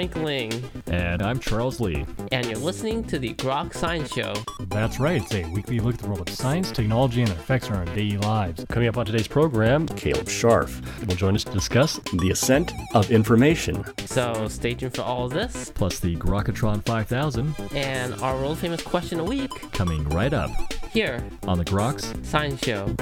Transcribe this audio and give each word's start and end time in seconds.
Frank 0.00 0.16
Ling. 0.16 0.70
And 0.86 1.20
I'm 1.20 1.38
Charles 1.38 1.78
Lee. 1.78 2.06
And 2.32 2.46
you're 2.46 2.56
listening 2.56 3.04
to 3.04 3.18
the 3.18 3.34
Groks 3.34 3.74
Science 3.74 4.10
Show. 4.10 4.32
That's 4.68 4.98
right, 4.98 5.20
it's 5.20 5.34
a 5.34 5.44
weekly 5.50 5.78
look 5.78 5.96
at 5.96 6.00
the 6.00 6.06
world 6.06 6.26
of 6.26 6.34
science, 6.34 6.72
technology, 6.72 7.20
and 7.20 7.30
their 7.30 7.36
effects 7.36 7.68
on 7.68 7.76
our 7.76 7.84
daily 7.84 8.16
lives. 8.16 8.64
Coming 8.70 8.88
up 8.88 8.96
on 8.96 9.04
today's 9.04 9.28
program, 9.28 9.86
Caleb 9.86 10.24
Scharf 10.24 10.80
will 11.06 11.16
join 11.16 11.34
us 11.34 11.44
to 11.44 11.52
discuss 11.52 12.00
the 12.18 12.30
ascent 12.30 12.72
of 12.94 13.10
information. 13.10 13.84
So 14.06 14.48
stay 14.48 14.72
tuned 14.72 14.94
for 14.94 15.02
all 15.02 15.26
of 15.26 15.34
this, 15.34 15.70
plus 15.74 16.00
the 16.00 16.16
Grokatron 16.16 16.82
5000, 16.86 17.54
and 17.74 18.14
our 18.22 18.36
world 18.36 18.56
famous 18.56 18.80
question 18.80 19.20
a 19.20 19.24
week 19.24 19.70
coming 19.72 20.08
right 20.08 20.32
up 20.32 20.50
here 20.94 21.22
on 21.46 21.58
the 21.58 21.64
Groks 21.66 22.24
Science 22.24 22.62
Show. 22.62 22.96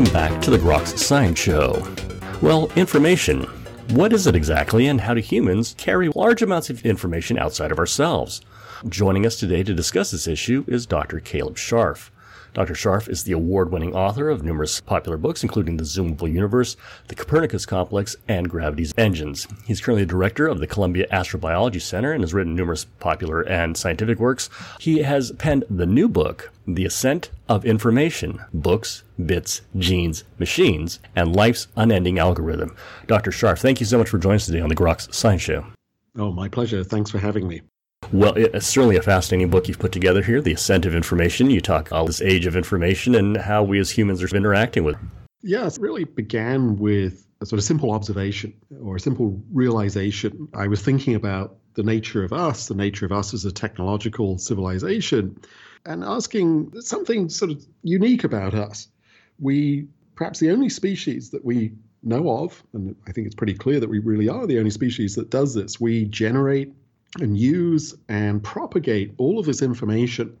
Welcome 0.00 0.14
back 0.14 0.40
to 0.40 0.50
the 0.50 0.56
Groks 0.56 0.96
Science 0.96 1.38
Show. 1.38 1.86
Well, 2.40 2.72
information. 2.74 3.42
What 3.90 4.14
is 4.14 4.26
it 4.26 4.34
exactly, 4.34 4.86
and 4.86 4.98
how 4.98 5.12
do 5.12 5.20
humans 5.20 5.74
carry 5.76 6.08
large 6.08 6.40
amounts 6.40 6.70
of 6.70 6.86
information 6.86 7.38
outside 7.38 7.70
of 7.70 7.78
ourselves? 7.78 8.40
Joining 8.88 9.26
us 9.26 9.38
today 9.38 9.62
to 9.62 9.74
discuss 9.74 10.10
this 10.10 10.26
issue 10.26 10.64
is 10.66 10.86
Dr. 10.86 11.20
Caleb 11.20 11.56
Scharf. 11.56 12.08
Dr. 12.54 12.72
Scharf 12.72 13.10
is 13.10 13.24
the 13.24 13.32
award 13.32 13.70
winning 13.70 13.94
author 13.94 14.30
of 14.30 14.42
numerous 14.42 14.80
popular 14.80 15.18
books, 15.18 15.42
including 15.42 15.76
The 15.76 15.84
Zoomable 15.84 16.32
Universe, 16.32 16.78
The 17.08 17.14
Copernicus 17.14 17.66
Complex, 17.66 18.16
and 18.26 18.48
Gravity's 18.48 18.94
Engines. 18.96 19.46
He's 19.66 19.82
currently 19.82 20.04
the 20.04 20.10
director 20.10 20.48
of 20.48 20.60
the 20.60 20.66
Columbia 20.66 21.08
Astrobiology 21.12 21.80
Center 21.80 22.12
and 22.12 22.22
has 22.24 22.32
written 22.32 22.56
numerous 22.56 22.86
popular 23.00 23.42
and 23.42 23.76
scientific 23.76 24.18
works. 24.18 24.48
He 24.80 25.02
has 25.02 25.30
penned 25.32 25.64
the 25.68 25.86
new 25.86 26.08
book, 26.08 26.50
The 26.74 26.84
Ascent 26.84 27.30
of 27.48 27.64
Information 27.64 28.44
Books, 28.54 29.02
Bits, 29.24 29.62
Genes, 29.76 30.22
Machines, 30.38 31.00
and 31.16 31.34
Life's 31.34 31.66
Unending 31.74 32.18
Algorithm. 32.18 32.76
Dr. 33.08 33.32
Scharf, 33.32 33.58
thank 33.58 33.80
you 33.80 33.86
so 33.86 33.98
much 33.98 34.08
for 34.08 34.18
joining 34.18 34.36
us 34.36 34.46
today 34.46 34.60
on 34.60 34.68
the 34.68 34.76
Groks 34.76 35.12
Science 35.12 35.42
Show. 35.42 35.66
Oh, 36.16 36.30
my 36.30 36.48
pleasure. 36.48 36.84
Thanks 36.84 37.10
for 37.10 37.18
having 37.18 37.48
me. 37.48 37.62
Well, 38.12 38.34
it's 38.34 38.66
certainly 38.66 38.96
a 38.96 39.02
fascinating 39.02 39.50
book 39.50 39.68
you've 39.68 39.78
put 39.78 39.92
together 39.92 40.22
here, 40.22 40.40
The 40.40 40.52
Ascent 40.52 40.86
of 40.86 40.94
Information. 40.94 41.50
You 41.50 41.60
talk 41.60 41.88
about 41.88 42.06
this 42.06 42.22
age 42.22 42.46
of 42.46 42.54
information 42.54 43.14
and 43.14 43.36
how 43.36 43.62
we 43.62 43.78
as 43.80 43.90
humans 43.90 44.22
are 44.22 44.36
interacting 44.36 44.84
with 44.84 44.94
it. 44.94 45.00
Yeah, 45.42 45.66
it 45.66 45.76
really 45.80 46.04
began 46.04 46.76
with 46.76 47.26
a 47.40 47.46
sort 47.46 47.58
of 47.58 47.64
simple 47.64 47.90
observation 47.90 48.54
or 48.82 48.96
a 48.96 49.00
simple 49.00 49.42
realization. 49.52 50.48
I 50.54 50.68
was 50.68 50.82
thinking 50.82 51.14
about 51.14 51.56
the 51.74 51.82
nature 51.82 52.22
of 52.22 52.32
us, 52.32 52.68
the 52.68 52.74
nature 52.74 53.06
of 53.06 53.12
us 53.12 53.34
as 53.34 53.44
a 53.44 53.52
technological 53.52 54.38
civilization, 54.38 55.40
and 55.86 56.04
asking 56.04 56.80
something 56.80 57.28
sort 57.28 57.50
of 57.50 57.64
unique 57.82 58.24
about 58.24 58.54
us. 58.54 58.88
We, 59.38 59.88
perhaps 60.14 60.38
the 60.38 60.50
only 60.50 60.68
species 60.68 61.30
that 61.30 61.44
we 61.44 61.72
know 62.02 62.30
of, 62.30 62.62
and 62.72 62.94
I 63.06 63.12
think 63.12 63.26
it's 63.26 63.34
pretty 63.34 63.54
clear 63.54 63.80
that 63.80 63.88
we 63.88 63.98
really 63.98 64.28
are 64.28 64.46
the 64.46 64.58
only 64.58 64.70
species 64.70 65.14
that 65.16 65.30
does 65.30 65.54
this, 65.54 65.80
we 65.80 66.04
generate 66.06 66.72
and 67.18 67.36
use 67.36 67.94
and 68.08 68.42
propagate 68.42 69.14
all 69.18 69.38
of 69.38 69.46
this 69.46 69.62
information 69.62 70.36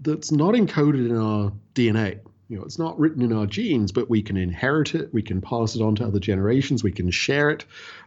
that's 0.00 0.30
not 0.30 0.54
encoded 0.54 1.08
in 1.08 1.16
our 1.16 1.52
DNA. 1.74 2.20
You 2.48 2.56
know, 2.56 2.64
it's 2.64 2.78
not 2.78 2.98
written 2.98 3.22
in 3.22 3.32
our 3.32 3.46
genes, 3.46 3.92
but 3.92 4.08
we 4.08 4.22
can 4.22 4.36
inherit 4.36 4.94
it, 4.94 5.12
we 5.12 5.22
can 5.22 5.40
pass 5.40 5.76
it 5.76 5.82
on 5.82 5.96
to 5.96 6.06
other 6.06 6.18
generations, 6.18 6.82
we 6.82 6.92
can 6.92 7.10
share 7.10 7.50
it. 7.50 7.64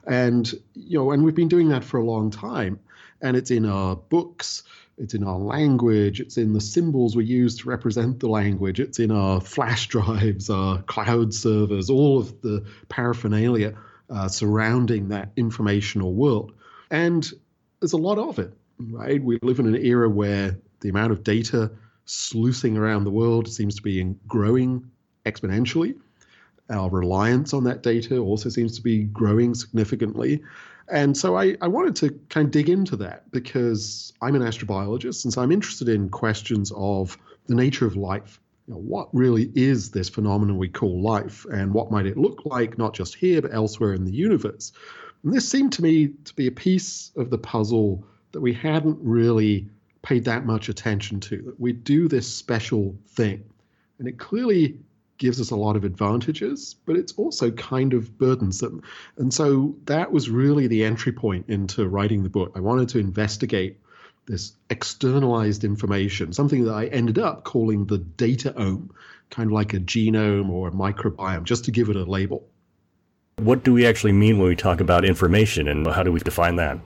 And 0.08 0.52
you 0.74 0.98
know, 0.98 1.12
and 1.12 1.24
we've 1.24 1.36
been 1.36 1.48
doing 1.48 1.70
that 1.70 1.84
for 1.84 1.98
a 1.98 2.04
long 2.04 2.32
time. 2.32 2.80
And 3.22 3.38
it's 3.38 3.52
in 3.52 3.68
our 3.68 3.96
books, 3.96 4.64
it's 5.02 5.16
in 5.16 5.24
our 5.24 5.40
language, 5.40 6.20
it's 6.20 6.38
in 6.38 6.54
the 6.54 6.62
symbols 6.62 7.16
we 7.16 7.26
use 7.26 7.58
to 7.58 7.68
represent 7.68 8.20
the 8.20 8.30
language, 8.30 8.80
it's 8.80 9.00
in 9.00 9.10
our 9.10 9.42
flash 9.42 9.88
drives, 9.88 10.50
our 10.50 10.84
cloud 10.84 11.34
servers, 11.34 11.90
all 11.90 12.20
of 12.20 12.40
the 12.42 12.64
paraphernalia 12.88 13.74
uh, 14.12 14.28
surrounding 14.28 15.10
that 15.10 15.32
informational 15.36 16.14
world. 16.14 16.54
And 16.92 17.28
there's 17.80 17.94
a 17.94 17.98
lot 17.98 18.20
of 18.20 18.38
it, 18.38 18.54
right? 18.80 19.22
We 19.24 19.40
live 19.42 19.60
in 19.60 19.66
an 19.66 19.84
era 19.84 20.08
where 20.08 20.60
the 20.82 20.90
amount 20.90 21.14
of 21.14 21.24
data 21.24 21.72
sluicing 22.06 22.78
around 22.78 23.04
the 23.04 23.12
world 23.12 23.48
seems 23.48 23.76
to 23.78 23.82
be 23.82 24.04
growing 24.28 24.88
exponentially. 25.26 25.98
Our 26.70 26.90
reliance 26.92 27.54
on 27.54 27.64
that 27.64 27.82
data 27.82 28.20
also 28.20 28.50
seems 28.50 28.76
to 28.76 28.84
be 28.84 29.04
growing 29.06 29.56
significantly. 29.56 30.44
And 30.92 31.16
so 31.16 31.38
I, 31.38 31.56
I 31.62 31.68
wanted 31.70 31.96
to 31.98 32.20
kind 32.30 32.46
of 32.46 32.52
dig 32.52 32.70
into 32.70 32.98
that 32.98 33.32
because 33.32 34.12
I'm 34.22 34.36
an 34.36 34.42
astrobiologist, 34.42 35.24
and 35.24 35.34
so 35.34 35.42
I'm 35.42 35.52
interested 35.52 35.88
in 35.88 36.10
questions 36.10 36.72
of 36.76 37.18
the 37.48 37.56
nature 37.56 37.86
of 37.86 37.96
life. 37.96 38.42
You 38.68 38.74
know, 38.74 38.82
what 38.82 39.08
really 39.14 39.52
is 39.56 39.92
this 39.92 40.10
phenomenon 40.10 40.58
we 40.58 40.68
call 40.68 41.02
life, 41.02 41.46
and 41.46 41.74
what 41.74 41.92
might 41.92 42.06
it 42.06 42.18
look 42.18 42.46
like, 42.46 42.78
not 42.78 42.94
just 42.94 43.16
here, 43.16 43.42
but 43.42 43.54
elsewhere 43.54 43.94
in 43.94 44.04
the 44.04 44.12
universe? 44.12 44.74
And 45.24 45.34
this 45.34 45.48
seemed 45.48 45.72
to 45.74 45.82
me 45.82 46.10
to 46.26 46.36
be 46.36 46.48
a 46.48 46.52
piece 46.52 47.12
of 47.16 47.30
the 47.30 47.38
puzzle 47.38 48.04
that 48.34 48.42
we 48.42 48.54
hadn't 48.54 48.98
really 49.02 49.70
paid 50.02 50.26
that 50.26 50.46
much 50.46 50.68
attention 50.68 51.22
to. 51.22 51.42
That 51.44 51.60
we 51.60 51.72
do 51.72 52.10
this 52.10 52.28
special 52.28 52.96
thing. 53.08 53.46
And 53.98 54.08
it 54.08 54.18
clearly 54.18 54.80
gives 55.22 55.40
us 55.40 55.52
a 55.52 55.56
lot 55.56 55.76
of 55.76 55.84
advantages, 55.84 56.76
but 56.88 56.96
it's 56.96 57.14
also 57.14 57.52
kind 57.52 57.94
of 57.94 58.18
burdensome. 58.18 58.82
And 59.18 59.32
so 59.32 59.76
that 59.86 60.12
was 60.12 60.32
really 60.32 60.66
the 60.66 60.84
entry 60.84 61.12
point 61.12 61.46
into 61.48 61.88
writing 61.88 62.24
the 62.24 62.30
book. 62.30 62.54
I 62.56 62.60
wanted 62.60 62.90
to 62.90 63.00
investigate 63.00 63.80
this 64.26 64.54
externalized 64.72 65.64
information, 65.64 66.34
something 66.34 66.66
that 66.66 66.74
I 66.74 66.88
ended 66.88 67.20
up 67.20 67.44
calling 67.44 67.86
the 67.86 68.00
data 68.00 68.50
dataome, 68.58 68.90
kind 69.30 69.48
of 69.48 69.54
like 69.54 69.76
a 69.76 69.80
genome 69.80 70.50
or 70.50 70.70
a 70.70 70.72
microbiome, 70.72 71.44
just 71.44 71.66
to 71.66 71.72
give 71.72 71.90
it 71.90 71.96
a 71.96 72.04
label. 72.04 72.48
What 73.38 73.64
do 73.64 73.74
we 73.74 73.86
actually 73.86 74.14
mean 74.14 74.40
when 74.40 74.48
we 74.48 74.56
talk 74.56 74.82
about 74.82 75.06
information 75.06 75.68
and 75.68 75.86
how 75.86 76.02
do 76.02 76.12
we 76.12 76.20
define 76.20 76.56
that? 76.56 76.80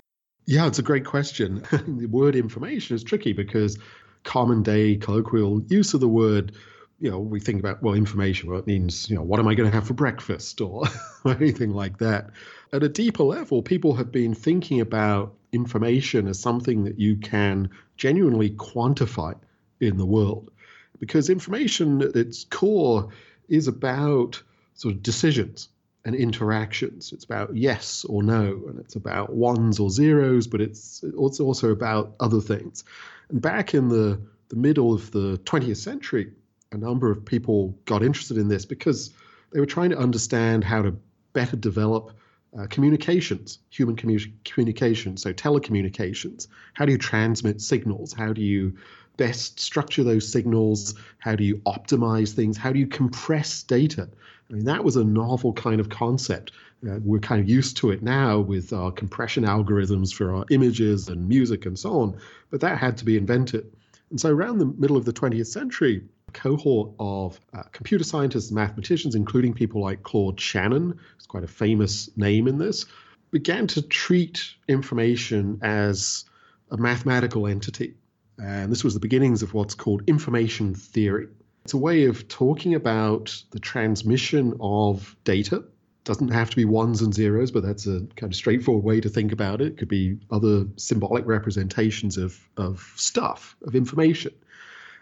Yeah, 0.45 0.67
it's 0.67 0.79
a 0.79 0.83
great 0.83 1.05
question. 1.05 1.63
the 1.87 2.07
word 2.07 2.35
information 2.35 2.95
is 2.95 3.03
tricky 3.03 3.31
because 3.31 3.79
common 4.23 4.61
day 4.61 4.97
colloquial 4.97 5.61
use 5.69 5.93
of 5.93 6.01
the 6.01 6.09
word, 6.09 6.51
you 6.99 7.11
know, 7.11 7.19
we 7.19 7.39
think 7.39 7.59
about, 7.59 7.83
well, 7.83 7.93
information, 7.93 8.49
well, 8.49 8.59
it 8.59 8.67
means, 8.67 9.09
you 9.09 9.15
know, 9.15 9.21
what 9.21 9.39
am 9.39 9.47
I 9.47 9.55
going 9.55 9.69
to 9.69 9.75
have 9.75 9.87
for 9.87 9.93
breakfast 9.93 10.61
or 10.61 10.85
anything 11.25 11.71
like 11.71 11.97
that. 11.97 12.29
At 12.71 12.83
a 12.83 12.89
deeper 12.89 13.23
level, 13.23 13.61
people 13.61 13.95
have 13.95 14.11
been 14.11 14.33
thinking 14.33 14.81
about 14.81 15.33
information 15.51 16.27
as 16.27 16.39
something 16.39 16.85
that 16.85 16.99
you 16.99 17.17
can 17.17 17.69
genuinely 17.97 18.49
quantify 18.51 19.35
in 19.79 19.97
the 19.97 20.05
world. 20.05 20.51
Because 20.99 21.29
information 21.29 22.01
at 22.01 22.15
its 22.15 22.45
core 22.45 23.09
is 23.49 23.67
about 23.67 24.41
sort 24.73 24.95
of 24.95 25.03
decisions 25.03 25.69
and 26.05 26.15
interactions. 26.15 27.11
It's 27.11 27.25
about 27.25 27.55
yes 27.55 28.05
or 28.05 28.23
no, 28.23 28.61
and 28.69 28.79
it's 28.79 28.95
about 28.95 29.33
ones 29.33 29.79
or 29.79 29.89
zeros, 29.89 30.47
but 30.47 30.61
it's 30.61 31.03
it's 31.03 31.39
also 31.39 31.71
about 31.71 32.15
other 32.19 32.39
things. 32.39 32.83
And 33.29 33.41
back 33.41 33.73
in 33.73 33.89
the, 33.89 34.21
the 34.49 34.55
middle 34.55 34.93
of 34.93 35.11
the 35.11 35.39
20th 35.39 35.77
century, 35.77 36.31
a 36.71 36.77
number 36.77 37.09
of 37.11 37.25
people 37.25 37.77
got 37.85 38.03
interested 38.03 38.37
in 38.37 38.47
this 38.47 38.65
because 38.65 39.11
they 39.51 39.59
were 39.59 39.65
trying 39.65 39.89
to 39.91 39.97
understand 39.97 40.63
how 40.63 40.81
to 40.81 40.95
better 41.33 41.55
develop 41.55 42.11
uh, 42.57 42.65
communications, 42.67 43.59
human 43.69 43.95
commu- 43.95 44.31
communication, 44.45 45.17
so 45.17 45.33
telecommunications. 45.33 46.47
How 46.73 46.85
do 46.85 46.91
you 46.91 46.97
transmit 46.97 47.61
signals? 47.61 48.13
How 48.13 48.33
do 48.33 48.41
you 48.41 48.77
best 49.17 49.59
structure 49.59 50.03
those 50.03 50.29
signals? 50.29 50.95
How 51.19 51.35
do 51.35 51.43
you 51.43 51.57
optimize 51.65 52.33
things? 52.33 52.57
How 52.57 52.71
do 52.71 52.79
you 52.79 52.87
compress 52.87 53.63
data? 53.63 54.09
I 54.49 54.53
mean, 54.53 54.65
that 54.65 54.83
was 54.83 54.95
a 54.95 55.03
novel 55.03 55.53
kind 55.53 55.79
of 55.79 55.89
concept. 55.89 56.51
Uh, 56.87 56.99
we're 57.03 57.19
kind 57.19 57.41
of 57.41 57.49
used 57.49 57.77
to 57.77 57.91
it 57.91 58.03
now 58.03 58.39
with 58.39 58.71
our 58.71 58.91
compression 58.91 59.43
algorithms 59.43 60.13
for 60.13 60.33
our 60.33 60.45
images 60.51 61.09
and 61.09 61.27
music 61.27 61.65
and 61.65 61.79
so 61.79 61.99
on, 61.99 62.17
but 62.51 62.61
that 62.61 62.77
had 62.77 62.97
to 62.97 63.05
be 63.05 63.17
invented. 63.17 63.71
And 64.09 64.19
so, 64.19 64.29
around 64.29 64.59
the 64.59 64.65
middle 64.65 64.97
of 64.97 65.05
the 65.05 65.13
20th 65.13 65.47
century, 65.47 66.03
a 66.27 66.31
cohort 66.31 66.91
of 66.99 67.39
uh, 67.53 67.63
computer 67.71 68.03
scientists 68.03 68.49
and 68.49 68.55
mathematicians, 68.55 69.15
including 69.15 69.53
people 69.53 69.81
like 69.81 70.03
Claude 70.03 70.39
Shannon, 70.39 70.99
who's 71.15 71.25
quite 71.27 71.43
a 71.43 71.47
famous 71.47 72.09
name 72.15 72.47
in 72.47 72.57
this, 72.57 72.85
began 73.31 73.67
to 73.67 73.81
treat 73.81 74.53
information 74.67 75.59
as 75.61 76.25
a 76.71 76.77
mathematical 76.77 77.47
entity. 77.47 77.95
And 78.37 78.71
this 78.71 78.83
was 78.83 78.93
the 78.93 78.99
beginnings 78.99 79.43
of 79.43 79.53
what's 79.53 79.75
called 79.75 80.03
information 80.07 80.75
theory. 80.75 81.27
It's 81.63 81.73
a 81.73 81.77
way 81.77 82.05
of 82.05 82.27
talking 82.27 82.75
about 82.75 83.41
the 83.51 83.59
transmission 83.59 84.55
of 84.59 85.15
data 85.23 85.63
doesn't 86.05 86.29
have 86.29 86.49
to 86.51 86.55
be 86.55 86.65
ones 86.65 87.01
and 87.01 87.13
zeros, 87.13 87.51
but 87.51 87.63
that's 87.63 87.87
a 87.87 88.01
kind 88.15 88.31
of 88.31 88.35
straightforward 88.35 88.85
way 88.85 89.01
to 89.01 89.09
think 89.09 89.31
about 89.31 89.59
it. 89.59 89.67
It 89.67 89.77
could 89.77 89.87
be 89.89 90.17
other 90.31 90.65
symbolic 90.77 91.25
representations 91.25 92.17
of, 92.17 92.39
of 92.57 92.93
stuff, 92.95 93.55
of 93.63 93.75
information. 93.75 94.31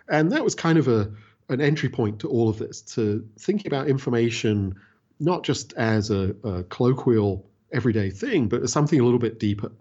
And 0.10 0.32
that 0.32 0.44
was 0.44 0.56
kind 0.56 0.78
of 0.78 0.88
a 0.88 1.12
an 1.50 1.60
entry 1.62 1.90
point 1.90 2.20
to 2.20 2.30
all 2.30 2.50
of 2.50 2.58
this, 2.58 2.82
to 2.82 3.28
thinking 3.38 3.68
about 3.68 3.88
information 3.88 4.76
not 5.20 5.44
just 5.44 5.74
as 5.74 6.10
a, 6.10 6.36
a 6.44 6.64
colloquial 6.64 7.46
everyday 7.72 8.10
thing, 8.10 8.48
but 8.48 8.64
as 8.64 8.72
something 8.72 9.00
a 9.00 9.04
little 9.04 9.20
bit 9.20 9.40
deeper. 9.40 9.72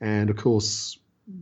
And 0.00 0.30
of 0.30 0.36
course, 0.36 0.98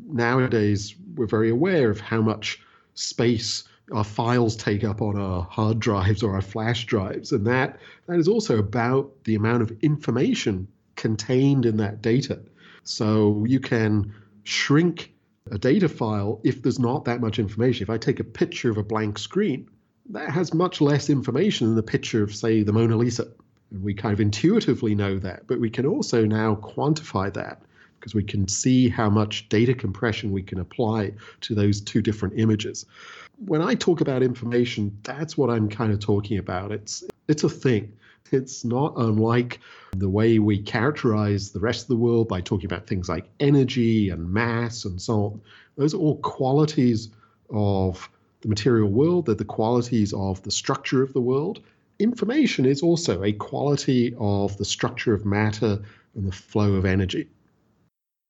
nowadays 0.06 0.94
we're 1.14 1.26
very 1.26 1.50
aware 1.50 1.90
of 1.90 2.00
how 2.00 2.20
much 2.20 2.60
space 2.94 3.64
our 3.92 4.04
files 4.04 4.56
take 4.56 4.84
up 4.84 5.02
on 5.02 5.19
our 5.19 5.42
hard 5.42 5.78
drives 5.78 6.22
or 6.22 6.34
our 6.34 6.42
flash 6.42 6.87
drives. 6.87 7.32
And 7.32 7.46
that, 7.46 7.78
that 8.06 8.19
is 8.19 8.28
also 8.28 8.58
about 8.58 9.25
the 9.25 9.34
amount 9.34 9.62
of 9.62 9.72
information 9.82 10.69
contained 10.96 11.66
in 11.66 11.78
that 11.78 12.02
data. 12.02 12.40
So 12.84 13.44
you 13.46 13.60
can 13.60 14.14
shrink 14.44 15.12
a 15.50 15.58
data 15.58 15.88
file 15.88 16.40
if 16.44 16.62
there's 16.62 16.78
not 16.78 17.04
that 17.06 17.20
much 17.20 17.38
information. 17.38 17.82
If 17.82 17.90
I 17.90 17.98
take 17.98 18.20
a 18.20 18.25
picture 18.25 18.70
of 18.70 18.78
a 18.78 18.82
blank 18.82 19.19
screen, 19.19 19.69
that 20.10 20.31
has 20.31 20.54
much 20.54 20.81
less 20.81 21.10
information 21.10 21.69
than 21.69 21.76
the 21.76 21.82
picture 21.82 22.22
of, 22.22 22.34
say, 22.34 22.62
the 22.62 22.72
Mona 22.72 22.96
Lisa. 22.96 23.28
And 23.70 23.82
we 23.82 23.94
kind 23.94 24.12
of 24.12 24.20
intuitively 24.20 24.94
know 24.94 25.19
that, 25.19 25.46
but 25.46 25.60
we 25.60 25.70
can 25.70 25.86
also 25.86 26.25
now 26.25 26.56
quantify 26.56 27.32
that 27.34 27.62
because 28.00 28.14
we 28.14 28.25
can 28.25 28.49
see 28.49 28.88
how 28.88 29.08
much 29.08 29.49
data 29.50 29.75
compression 29.75 30.32
we 30.32 30.43
can 30.43 30.58
apply 30.58 31.12
to 31.43 31.55
those 31.55 31.81
two 31.81 32.02
different 32.02 32.35
images 32.37 32.87
when 33.47 33.62
I 33.62 33.75
talk 33.75 34.00
about 34.00 34.23
information, 34.23 34.97
that's 35.02 35.37
what 35.37 35.50
I'm 35.50 35.69
kind 35.69 35.93
of 35.93 36.00
talking 36.00 36.38
about. 36.38 36.73
It's 36.73 37.05
it's 37.29 37.44
a 37.44 37.49
thing. 37.49 37.93
It's 38.32 38.64
not 38.64 38.94
unlike 38.97 39.58
the 39.97 40.08
way 40.08 40.38
we 40.38 40.58
characterize 40.58 41.50
the 41.50 41.58
rest 41.58 41.82
of 41.82 41.88
the 41.88 41.97
world 41.97 42.29
by 42.29 42.41
talking 42.41 42.67
about 42.67 42.87
things 42.87 43.08
like 43.08 43.29
energy 43.41 44.11
and 44.11 44.32
mass 44.32 44.85
and 44.85 45.00
so 45.00 45.25
on. 45.25 45.41
Those 45.76 45.94
are 45.94 45.99
all 45.99 46.19
qualities 46.19 47.08
of 47.50 48.08
the 48.43 48.49
material 48.49 48.88
world, 48.88 49.26
they're 49.26 49.35
the 49.35 49.44
qualities 49.44 50.12
of 50.12 50.43
the 50.44 50.50
structure 50.50 51.03
of 51.03 51.12
the 51.12 51.20
world. 51.20 51.61
Information 51.99 52.64
is 52.64 52.82
also 52.82 53.23
a 53.23 53.32
quality 53.32 54.14
of 54.19 54.56
the 54.56 54.64
structure 54.64 55.12
of 55.12 55.26
matter 55.26 55.82
and 56.14 56.26
the 56.26 56.32
flow 56.32 56.75
of 56.75 56.85
energy. 56.85 57.29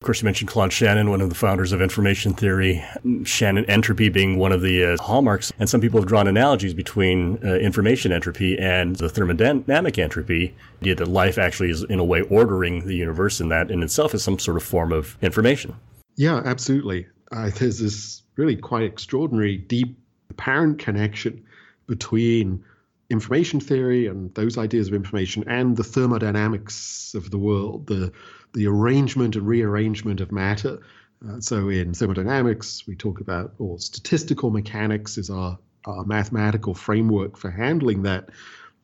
Of 0.02 0.06
course, 0.06 0.22
you 0.22 0.24
mentioned 0.24 0.48
Claude 0.48 0.72
Shannon, 0.72 1.10
one 1.10 1.20
of 1.20 1.28
the 1.28 1.34
founders 1.34 1.72
of 1.72 1.82
information 1.82 2.32
theory, 2.32 2.82
Shannon 3.24 3.66
entropy 3.66 4.08
being 4.08 4.38
one 4.38 4.50
of 4.50 4.62
the 4.62 4.82
uh, 4.82 4.96
hallmarks. 4.96 5.52
And 5.58 5.68
some 5.68 5.82
people 5.82 6.00
have 6.00 6.08
drawn 6.08 6.26
analogies 6.26 6.72
between 6.72 7.38
uh, 7.44 7.56
information 7.56 8.10
entropy 8.10 8.58
and 8.58 8.96
the 8.96 9.08
thermodynamic 9.08 9.98
entropy, 9.98 10.54
the 10.80 10.84
idea 10.84 10.94
that 10.94 11.08
life 11.08 11.36
actually 11.36 11.68
is, 11.68 11.82
in 11.82 11.98
a 11.98 12.04
way, 12.04 12.22
ordering 12.22 12.86
the 12.86 12.94
universe, 12.94 13.40
and 13.40 13.50
that 13.50 13.70
in 13.70 13.82
itself 13.82 14.14
is 14.14 14.24
some 14.24 14.38
sort 14.38 14.56
of 14.56 14.62
form 14.62 14.90
of 14.90 15.18
information. 15.20 15.76
Yeah, 16.16 16.40
absolutely. 16.46 17.06
Uh, 17.30 17.50
there's 17.58 17.80
this 17.80 18.22
really 18.36 18.56
quite 18.56 18.84
extraordinary, 18.84 19.58
deep, 19.58 19.98
apparent 20.30 20.78
connection 20.78 21.44
between 21.86 22.64
information 23.10 23.60
theory 23.60 24.06
and 24.06 24.32
those 24.34 24.56
ideas 24.56 24.88
of 24.88 24.94
information 24.94 25.44
and 25.48 25.76
the 25.76 25.84
thermodynamics 25.84 27.12
of 27.14 27.30
the 27.30 27.38
world, 27.38 27.86
the 27.86 28.12
the 28.52 28.66
arrangement 28.66 29.36
and 29.36 29.46
rearrangement 29.46 30.20
of 30.20 30.32
matter. 30.32 30.78
Uh, 31.26 31.40
so 31.40 31.68
in 31.68 31.94
thermodynamics, 31.94 32.86
we 32.86 32.96
talk 32.96 33.20
about, 33.20 33.54
or 33.58 33.78
statistical 33.78 34.50
mechanics 34.50 35.18
is 35.18 35.30
our, 35.30 35.58
our 35.84 36.04
mathematical 36.04 36.74
framework 36.74 37.36
for 37.36 37.50
handling 37.50 38.02
that. 38.02 38.28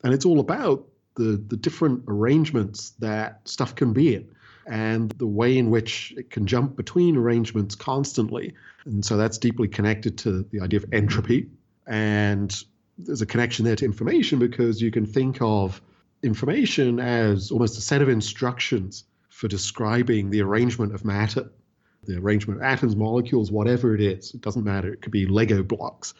And 0.03 0.13
it's 0.13 0.25
all 0.25 0.39
about 0.39 0.87
the, 1.15 1.43
the 1.47 1.57
different 1.57 2.03
arrangements 2.07 2.91
that 2.99 3.41
stuff 3.45 3.75
can 3.75 3.93
be 3.93 4.15
in 4.15 4.29
and 4.67 5.09
the 5.11 5.27
way 5.27 5.57
in 5.57 5.69
which 5.69 6.13
it 6.17 6.29
can 6.29 6.45
jump 6.45 6.75
between 6.75 7.17
arrangements 7.17 7.75
constantly. 7.75 8.53
And 8.85 9.03
so 9.03 9.17
that's 9.17 9.37
deeply 9.37 9.67
connected 9.67 10.19
to 10.19 10.43
the 10.43 10.61
idea 10.61 10.79
of 10.79 10.93
entropy. 10.93 11.49
And 11.87 12.53
there's 12.97 13.21
a 13.21 13.25
connection 13.25 13.65
there 13.65 13.75
to 13.75 13.85
information 13.85 14.39
because 14.39 14.81
you 14.81 14.91
can 14.91 15.05
think 15.05 15.37
of 15.41 15.81
information 16.23 16.99
as 16.99 17.51
almost 17.51 17.77
a 17.77 17.81
set 17.81 18.01
of 18.01 18.09
instructions 18.09 19.03
for 19.29 19.47
describing 19.47 20.29
the 20.29 20.41
arrangement 20.41 20.95
of 20.95 21.05
matter, 21.05 21.49
the 22.03 22.17
arrangement 22.17 22.59
of 22.59 22.63
atoms, 22.65 22.95
molecules, 22.95 23.51
whatever 23.51 23.93
it 23.93 24.01
is. 24.01 24.33
It 24.33 24.41
doesn't 24.41 24.63
matter. 24.63 24.91
It 24.91 25.01
could 25.01 25.11
be 25.11 25.27
Lego 25.27 25.61
blocks. 25.61 26.13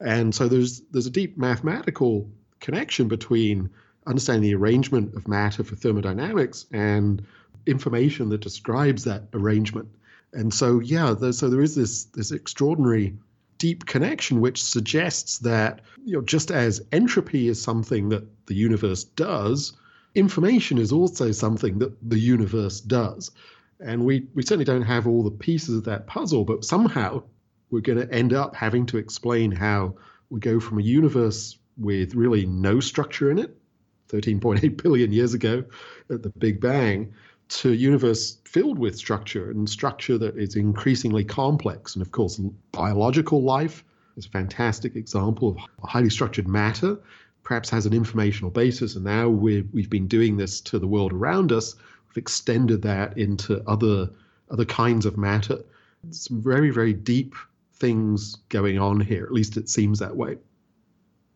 And 0.00 0.34
so 0.34 0.48
there's 0.48 0.80
there's 0.90 1.06
a 1.06 1.10
deep 1.10 1.38
mathematical 1.38 2.28
connection 2.60 3.08
between 3.08 3.70
understanding 4.06 4.42
the 4.42 4.54
arrangement 4.54 5.14
of 5.14 5.28
matter 5.28 5.62
for 5.62 5.76
thermodynamics 5.76 6.66
and 6.72 7.24
information 7.66 8.28
that 8.30 8.40
describes 8.40 9.04
that 9.04 9.22
arrangement. 9.32 9.88
And 10.32 10.52
so 10.52 10.80
yeah, 10.80 11.14
so 11.30 11.48
there 11.48 11.62
is 11.62 11.76
this 11.76 12.04
this 12.06 12.32
extraordinary 12.32 13.14
deep 13.58 13.86
connection 13.86 14.40
which 14.40 14.62
suggests 14.62 15.38
that 15.38 15.80
you 16.04 16.14
know 16.14 16.22
just 16.22 16.50
as 16.50 16.82
entropy 16.92 17.48
is 17.48 17.60
something 17.60 18.08
that 18.10 18.24
the 18.46 18.54
universe 18.54 19.04
does, 19.04 19.72
information 20.14 20.78
is 20.78 20.92
also 20.92 21.32
something 21.32 21.78
that 21.78 21.92
the 22.08 22.18
universe 22.18 22.80
does. 22.80 23.30
And 23.80 24.04
we, 24.04 24.26
we 24.34 24.42
certainly 24.42 24.64
don't 24.64 24.82
have 24.82 25.06
all 25.06 25.22
the 25.22 25.30
pieces 25.30 25.78
of 25.78 25.84
that 25.84 26.06
puzzle, 26.06 26.44
but 26.44 26.64
somehow 26.64 27.22
we're 27.70 27.80
going 27.80 27.98
to 27.98 28.12
end 28.12 28.32
up 28.32 28.54
having 28.54 28.86
to 28.86 28.98
explain 28.98 29.50
how 29.50 29.94
we 30.30 30.40
go 30.40 30.60
from 30.60 30.78
a 30.78 30.82
universe 30.82 31.58
with 31.76 32.14
really 32.14 32.46
no 32.46 32.80
structure 32.80 33.30
in 33.30 33.38
it, 33.38 33.56
13.8 34.08 34.82
billion 34.82 35.12
years 35.12 35.34
ago 35.34 35.64
at 36.10 36.22
the 36.22 36.30
Big 36.30 36.60
Bang, 36.60 37.12
to 37.48 37.72
a 37.72 37.74
universe 37.74 38.38
filled 38.44 38.78
with 38.78 38.96
structure 38.96 39.50
and 39.50 39.68
structure 39.68 40.18
that 40.18 40.36
is 40.36 40.56
increasingly 40.56 41.24
complex. 41.24 41.94
And 41.94 42.02
of 42.02 42.12
course, 42.12 42.40
biological 42.72 43.42
life 43.42 43.84
is 44.16 44.26
a 44.26 44.30
fantastic 44.30 44.96
example 44.96 45.48
of 45.48 45.88
highly 45.88 46.10
structured 46.10 46.48
matter 46.48 46.98
perhaps 47.44 47.70
has 47.70 47.86
an 47.86 47.92
informational 47.92 48.50
basis. 48.50 48.96
And 48.96 49.04
now 49.04 49.28
we've, 49.28 49.68
we've 49.72 49.90
been 49.90 50.08
doing 50.08 50.36
this 50.36 50.60
to 50.62 50.78
the 50.78 50.86
world 50.86 51.12
around 51.12 51.52
us. 51.52 51.76
We've 52.08 52.22
extended 52.22 52.82
that 52.82 53.16
into 53.16 53.62
other, 53.68 54.10
other 54.50 54.64
kinds 54.64 55.06
of 55.06 55.16
matter. 55.16 55.58
Some 56.10 56.42
very, 56.42 56.70
very 56.70 56.92
deep 56.92 57.34
things 57.74 58.36
going 58.48 58.78
on 58.78 58.98
here. 58.98 59.24
At 59.24 59.32
least 59.32 59.56
it 59.56 59.68
seems 59.68 59.98
that 60.00 60.16
way. 60.16 60.38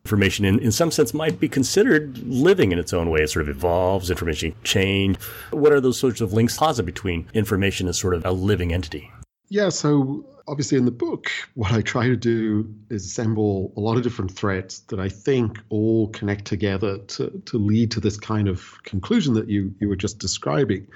Information, 0.05 0.45
in, 0.45 0.59
in 0.59 0.71
some 0.71 0.91
sense, 0.91 1.13
might 1.13 1.39
be 1.39 1.49
considered 1.49 2.17
living 2.19 2.71
in 2.71 2.79
its 2.79 2.93
own 2.93 3.09
way. 3.09 3.21
It 3.21 3.29
sort 3.29 3.47
of 3.47 3.55
evolves, 3.55 4.09
information 4.09 4.55
change. 4.63 5.21
What 5.51 5.71
are 5.71 5.81
those 5.81 5.99
sorts 5.99 6.21
of 6.21 6.33
links 6.33 6.57
posit 6.57 6.85
between 6.85 7.27
information 7.33 7.87
as 7.87 7.99
sort 7.99 8.13
of 8.13 8.25
a 8.25 8.31
living 8.31 8.73
entity? 8.73 9.11
Yeah, 9.49 9.69
so 9.69 10.25
obviously 10.47 10.77
in 10.77 10.85
the 10.85 10.91
book, 10.91 11.31
what 11.53 11.71
I 11.71 11.81
try 11.81 12.07
to 12.07 12.15
do 12.15 12.73
is 12.89 13.05
assemble 13.05 13.71
a 13.77 13.79
lot 13.79 13.97
of 13.97 14.03
different 14.03 14.31
threads 14.31 14.81
that 14.87 14.99
I 14.99 15.09
think 15.09 15.59
all 15.69 16.07
connect 16.09 16.45
together 16.45 16.97
to, 16.97 17.41
to 17.45 17.57
lead 17.57 17.91
to 17.91 17.99
this 17.99 18.17
kind 18.17 18.47
of 18.47 18.81
conclusion 18.83 19.33
that 19.35 19.47
you, 19.47 19.73
you 19.79 19.87
were 19.87 19.95
just 19.95 20.17
describing. 20.17 20.87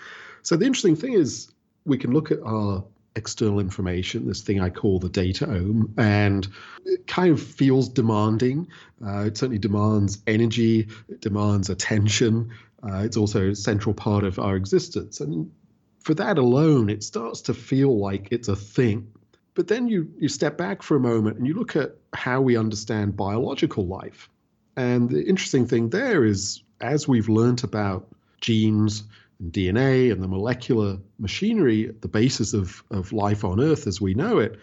So 0.42 0.56
the 0.56 0.66
interesting 0.66 0.96
thing 0.96 1.14
is 1.14 1.52
we 1.86 1.98
can 1.98 2.14
look 2.14 2.32
at 2.32 2.40
our 2.44 2.84
external 3.16 3.60
information, 3.60 4.28
this 4.28 4.42
thing 4.42 4.60
I 4.60 4.70
call 4.70 5.00
the 5.00 5.10
dataome, 5.10 5.98
and 5.98 6.48
it 6.86 7.08
kind 7.08 7.32
of 7.32 7.42
feels 7.42 7.90
demanding. 7.90 8.68
Uh, 9.06 9.26
it 9.26 9.38
certainly 9.38 9.60
demands 9.60 10.22
energy, 10.28 10.88
it 11.10 11.22
demands 11.22 11.70
attention. 11.70 12.52
Uh, 12.84 13.04
it's 13.04 13.18
also 13.18 13.50
a 13.50 13.56
central 13.56 13.94
part 13.94 14.24
of 14.24 14.40
our 14.40 14.56
existence. 14.56 15.22
And 15.22 15.52
for 16.00 16.14
that 16.16 16.38
alone, 16.38 16.90
it 16.90 17.04
starts 17.04 17.42
to 17.42 17.54
feel 17.54 17.98
like 17.98 18.28
it's 18.32 18.50
a 18.50 18.56
thing 18.56 19.14
but 19.56 19.68
then 19.68 19.88
you, 19.88 20.12
you 20.18 20.30
step 20.30 20.58
back 20.58 20.82
for 20.82 20.98
a 20.98 21.00
moment 21.00 21.38
and 21.38 21.48
you 21.48 21.54
look 21.54 21.76
at 21.76 21.96
how 22.14 22.42
we 22.42 22.58
understand 22.58 23.16
biological 23.16 23.86
life. 23.86 24.30
And 24.76 25.10
the 25.10 25.24
interesting 25.24 25.68
thing 25.68 25.90
there 25.90 26.26
is, 26.26 26.64
as 26.82 27.08
we've 27.08 27.30
learned 27.30 27.64
about 27.64 28.08
genes 28.42 29.04
and 29.40 29.52
DNA 29.52 30.12
and 30.12 30.22
the 30.22 30.28
molecular 30.28 30.98
machinery 31.20 31.88
at 31.88 32.02
the 32.02 32.08
basis 32.08 32.54
of, 32.54 32.84
of 32.92 33.14
life 33.14 33.44
on 33.44 33.60
Earth 33.60 33.88
as 33.88 34.00
we 34.00 34.14
know 34.14 34.40
it, 34.40 34.60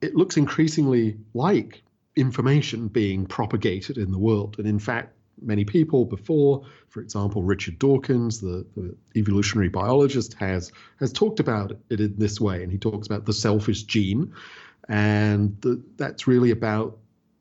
it 0.00 0.14
looks 0.14 0.36
increasingly 0.36 1.16
like 1.32 1.82
information 2.16 2.88
being 2.88 3.26
propagated 3.26 3.98
in 3.98 4.10
the 4.10 4.18
world. 4.18 4.56
And 4.58 4.66
in 4.66 4.78
fact, 4.78 5.14
many 5.40 5.64
people 5.64 6.04
before. 6.04 6.64
For 6.88 7.00
example, 7.00 7.42
Richard 7.42 7.78
Dawkins, 7.78 8.40
the, 8.40 8.66
the, 8.76 8.94
evolutionary 9.16 9.68
biologist, 9.68 10.34
has 10.34 10.72
has 11.00 11.12
talked 11.12 11.40
about 11.40 11.72
it 11.90 12.00
in 12.00 12.16
this 12.16 12.40
way, 12.40 12.62
and 12.62 12.70
he 12.70 12.78
talks 12.78 13.06
about 13.06 13.26
the 13.26 13.32
selfish 13.32 13.82
gene, 13.84 14.32
and 14.88 15.60
the, 15.60 15.82
that's 15.96 16.26
really 16.26 16.50
about 16.50 16.98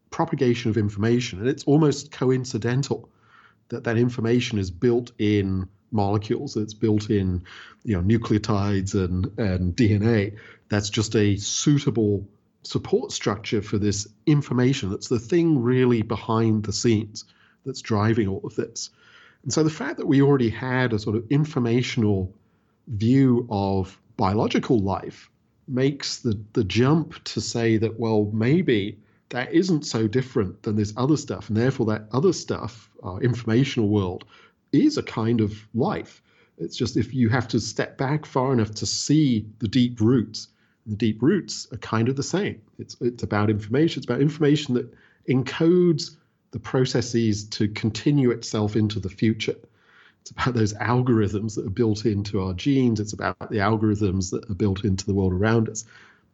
propagation 0.09 0.69
of 0.69 0.77
information, 0.77 1.39
and 1.39 1.47
it's 1.47 1.63
almost 1.63 2.11
coincidental 2.11 3.09
that 3.69 3.83
that 3.85 3.97
information 3.97 4.59
is 4.59 4.69
built 4.69 5.11
in 5.17 5.67
molecules, 5.93 6.57
it's 6.57 6.73
built 6.73 7.09
in 7.09 7.43
you 7.83 7.95
know 7.95 8.01
nucleotides 8.01 8.95
and 8.95 9.37
and 9.37 9.75
DNA. 9.75 10.37
That's 10.69 10.89
just 10.89 11.15
a 11.15 11.37
suitable 11.37 12.27
support 12.63 13.11
structure 13.11 13.61
for 13.61 13.77
this 13.77 14.07
information. 14.25 14.89
That's 14.89 15.09
the 15.09 15.19
thing 15.19 15.61
really 15.61 16.01
behind 16.01 16.63
the 16.63 16.73
scenes 16.73 17.25
that's 17.65 17.81
driving 17.81 18.27
all 18.27 18.41
of 18.43 18.55
this. 18.55 18.89
And 19.43 19.51
so 19.51 19.63
the 19.63 19.69
fact 19.69 19.97
that 19.97 20.07
we 20.07 20.21
already 20.21 20.49
had 20.49 20.93
a 20.93 20.99
sort 20.99 21.15
of 21.15 21.25
informational 21.29 22.33
view 22.87 23.45
of 23.49 23.97
biological 24.17 24.79
life 24.79 25.29
makes 25.67 26.19
the, 26.19 26.39
the 26.53 26.63
jump 26.63 27.21
to 27.23 27.41
say 27.41 27.77
that, 27.77 27.99
well, 27.99 28.29
maybe 28.33 28.99
that 29.29 29.53
isn't 29.53 29.85
so 29.85 30.07
different 30.07 30.63
than 30.63 30.75
this 30.75 30.93
other 30.95 31.17
stuff. 31.17 31.49
And 31.49 31.57
therefore, 31.57 31.87
that 31.87 32.07
other 32.11 32.33
stuff, 32.33 32.89
our 33.01 33.21
informational 33.21 33.89
world, 33.89 34.25
is 34.73 34.97
a 34.97 35.03
kind 35.03 35.39
of 35.39 35.55
life. 35.73 36.21
It's 36.57 36.75
just 36.75 36.97
if 36.97 37.13
you 37.13 37.29
have 37.29 37.47
to 37.49 37.59
step 37.59 37.97
back 37.97 38.25
far 38.25 38.51
enough 38.53 38.71
to 38.75 38.85
see 38.85 39.45
the 39.59 39.67
deep 39.67 40.01
roots, 40.01 40.49
the 40.85 40.95
deep 40.95 41.21
roots 41.21 41.67
are 41.71 41.77
kind 41.77 42.09
of 42.09 42.15
the 42.15 42.23
same. 42.23 42.61
It's, 42.77 42.97
it's 42.99 43.23
about 43.23 43.49
information, 43.49 43.99
it's 43.99 44.05
about 44.05 44.21
information 44.21 44.73
that 44.75 44.93
encodes 45.29 46.17
the 46.51 46.59
processes 46.59 47.45
to 47.45 47.67
continue 47.69 48.31
itself 48.31 48.75
into 48.75 48.99
the 48.99 49.09
future. 49.09 49.55
It's 50.21 50.31
about 50.31 50.53
those 50.53 50.73
algorithms 50.75 51.55
that 51.55 51.65
are 51.65 51.71
built 51.71 52.05
into 52.05 52.41
our 52.41 52.53
genes. 52.53 52.99
It's 52.99 53.13
about 53.13 53.37
the 53.39 53.57
algorithms 53.57 54.31
that 54.31 54.49
are 54.49 54.53
built 54.53 54.83
into 54.83 55.05
the 55.05 55.13
world 55.13 55.33
around 55.33 55.67
us. 55.67 55.85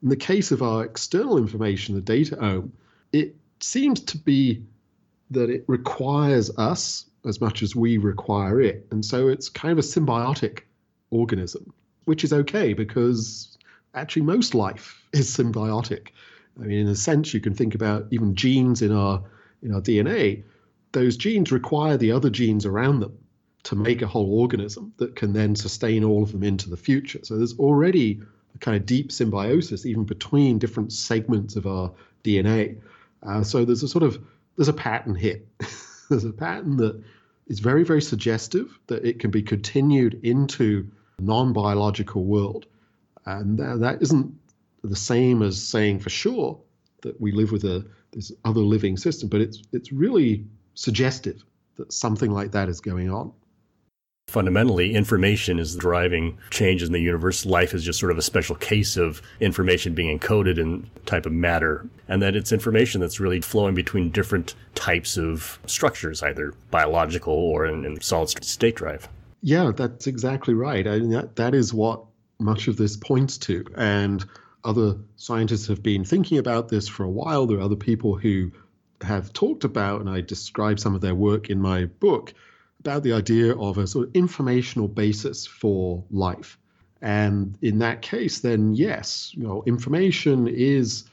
In 0.03 0.09
the 0.09 0.15
case 0.15 0.51
of 0.51 0.61
our 0.61 0.83
external 0.83 1.37
information, 1.37 1.95
the 1.95 2.01
dataome, 2.01 2.69
it 3.11 3.35
seems 3.59 3.99
to 4.01 4.17
be 4.17 4.63
that 5.31 5.49
it 5.49 5.63
requires 5.67 6.55
us 6.57 7.05
as 7.25 7.41
much 7.41 7.61
as 7.61 7.75
we 7.75 7.97
require 7.97 8.61
it. 8.61 8.87
And 8.91 9.03
so 9.03 9.27
it's 9.27 9.49
kind 9.49 9.71
of 9.71 9.77
a 9.77 9.87
symbiotic 9.87 10.61
organism, 11.11 11.73
which 12.05 12.23
is 12.23 12.31
okay 12.31 12.73
because 12.73 13.57
actually 13.93 14.21
most 14.23 14.55
life 14.55 15.05
is 15.13 15.35
symbiotic. 15.35 16.09
I 16.59 16.63
mean, 16.63 16.79
in 16.79 16.87
a 16.87 16.95
sense, 16.95 17.33
you 17.33 17.39
can 17.39 17.53
think 17.53 17.75
about 17.75 18.07
even 18.11 18.35
genes 18.35 18.81
in 18.81 18.91
our 18.91 19.21
in 19.61 19.73
our 19.73 19.81
DNA. 19.81 20.43
Those 20.91 21.17
genes 21.17 21.51
require 21.51 21.97
the 21.97 22.11
other 22.11 22.29
genes 22.29 22.65
around 22.65 22.99
them 23.01 23.17
to 23.63 23.75
make 23.75 24.01
a 24.01 24.07
whole 24.07 24.39
organism 24.39 24.93
that 24.97 25.15
can 25.15 25.33
then 25.33 25.55
sustain 25.55 26.03
all 26.03 26.23
of 26.23 26.31
them 26.31 26.43
into 26.43 26.69
the 26.69 26.77
future. 26.77 27.19
So 27.23 27.37
there's 27.37 27.57
already 27.59 28.21
a 28.55 28.57
kind 28.57 28.75
of 28.77 28.85
deep 28.85 29.11
symbiosis 29.11 29.85
even 29.85 30.05
between 30.05 30.57
different 30.57 30.91
segments 30.93 31.55
of 31.55 31.67
our 31.67 31.91
DNA. 32.23 32.77
Uh, 33.21 33.43
so 33.43 33.65
there's 33.65 33.83
a 33.83 33.87
sort 33.87 34.03
of 34.03 34.19
there's 34.55 34.69
a 34.69 34.73
pattern 34.73 35.15
here. 35.15 35.41
there's 36.09 36.25
a 36.25 36.33
pattern 36.33 36.77
that 36.77 37.01
is 37.47 37.59
very 37.59 37.83
very 37.83 38.01
suggestive 38.01 38.77
that 38.87 39.05
it 39.05 39.19
can 39.19 39.31
be 39.31 39.41
continued 39.41 40.19
into 40.23 40.89
non-biological 41.19 42.23
world, 42.23 42.65
and 43.25 43.57
that, 43.59 43.79
that 43.79 44.01
isn't 44.01 44.33
the 44.83 44.95
same 44.95 45.41
as 45.41 45.61
saying 45.61 45.99
for 45.99 46.09
sure 46.09 46.59
that 47.01 47.19
we 47.19 47.31
live 47.31 47.51
with 47.51 47.63
a 47.63 47.85
this 48.11 48.31
other 48.45 48.61
living 48.61 48.97
system, 48.97 49.29
but 49.29 49.41
it's 49.41 49.61
it's 49.71 49.91
really 49.91 50.45
suggestive 50.73 51.43
that 51.75 51.93
something 51.93 52.31
like 52.31 52.51
that 52.51 52.69
is 52.69 52.81
going 52.81 53.09
on. 53.09 53.31
Fundamentally, 54.29 54.93
information 54.93 55.57
is 55.57 55.75
driving 55.75 56.37
change 56.51 56.83
in 56.83 56.91
the 56.91 56.99
universe. 56.99 57.47
Life 57.47 57.73
is 57.73 57.83
just 57.83 57.99
sort 57.99 58.11
of 58.11 58.17
a 58.19 58.21
special 58.21 58.55
case 58.55 58.95
of 58.95 59.23
information 59.39 59.95
being 59.95 60.19
encoded 60.19 60.59
in 60.59 60.87
type 61.07 61.25
of 61.25 61.31
matter. 61.31 61.89
And 62.07 62.21
that 62.21 62.35
it's 62.35 62.51
information 62.51 63.01
that's 63.01 63.19
really 63.19 63.41
flowing 63.41 63.73
between 63.73 64.11
different 64.11 64.53
types 64.75 65.17
of 65.17 65.59
structures, 65.65 66.21
either 66.21 66.53
biological 66.69 67.33
or 67.33 67.65
in, 67.65 67.85
in 67.85 67.99
solid 68.01 68.29
state 68.43 68.75
drive. 68.75 69.09
Yeah, 69.41 69.71
that's 69.75 70.05
exactly 70.05 70.53
right. 70.53 70.87
I 70.87 70.99
mean, 70.99 71.09
that, 71.09 71.35
that 71.37 71.55
is 71.55 71.73
what 71.73 72.03
much 72.39 72.67
of 72.67 72.77
this 72.77 72.95
points 72.97 73.37
to. 73.39 73.65
And 73.75 74.23
other 74.63 74.95
scientists 75.15 75.65
have 75.67 75.81
been 75.81 76.05
thinking 76.05 76.37
about 76.37 76.69
this 76.69 76.87
for 76.87 77.03
a 77.03 77.09
while. 77.09 77.47
There 77.47 77.57
are 77.57 77.61
other 77.61 77.75
people 77.75 78.15
who 78.15 78.51
have 79.01 79.33
talked 79.33 79.63
about, 79.63 80.01
and 80.01 80.09
I 80.09 80.21
describe 80.21 80.79
some 80.79 80.93
of 80.93 81.01
their 81.01 81.15
work 81.15 81.49
in 81.49 81.59
my 81.59 81.85
book, 81.85 82.33
about 82.79 83.03
the 83.03 83.13
idea 83.13 83.55
of 83.55 83.77
a 83.77 83.87
sort 83.87 84.07
of 84.07 84.15
informational 84.15 84.87
basis 84.87 85.45
for 85.45 86.03
life. 86.11 86.57
And 87.01 87.57
in 87.61 87.79
that 87.79 88.01
case, 88.01 88.39
then 88.39 88.75
yes, 88.75 89.31
you 89.35 89.43
know, 89.43 89.63
information 89.65 90.47
is 90.47 91.05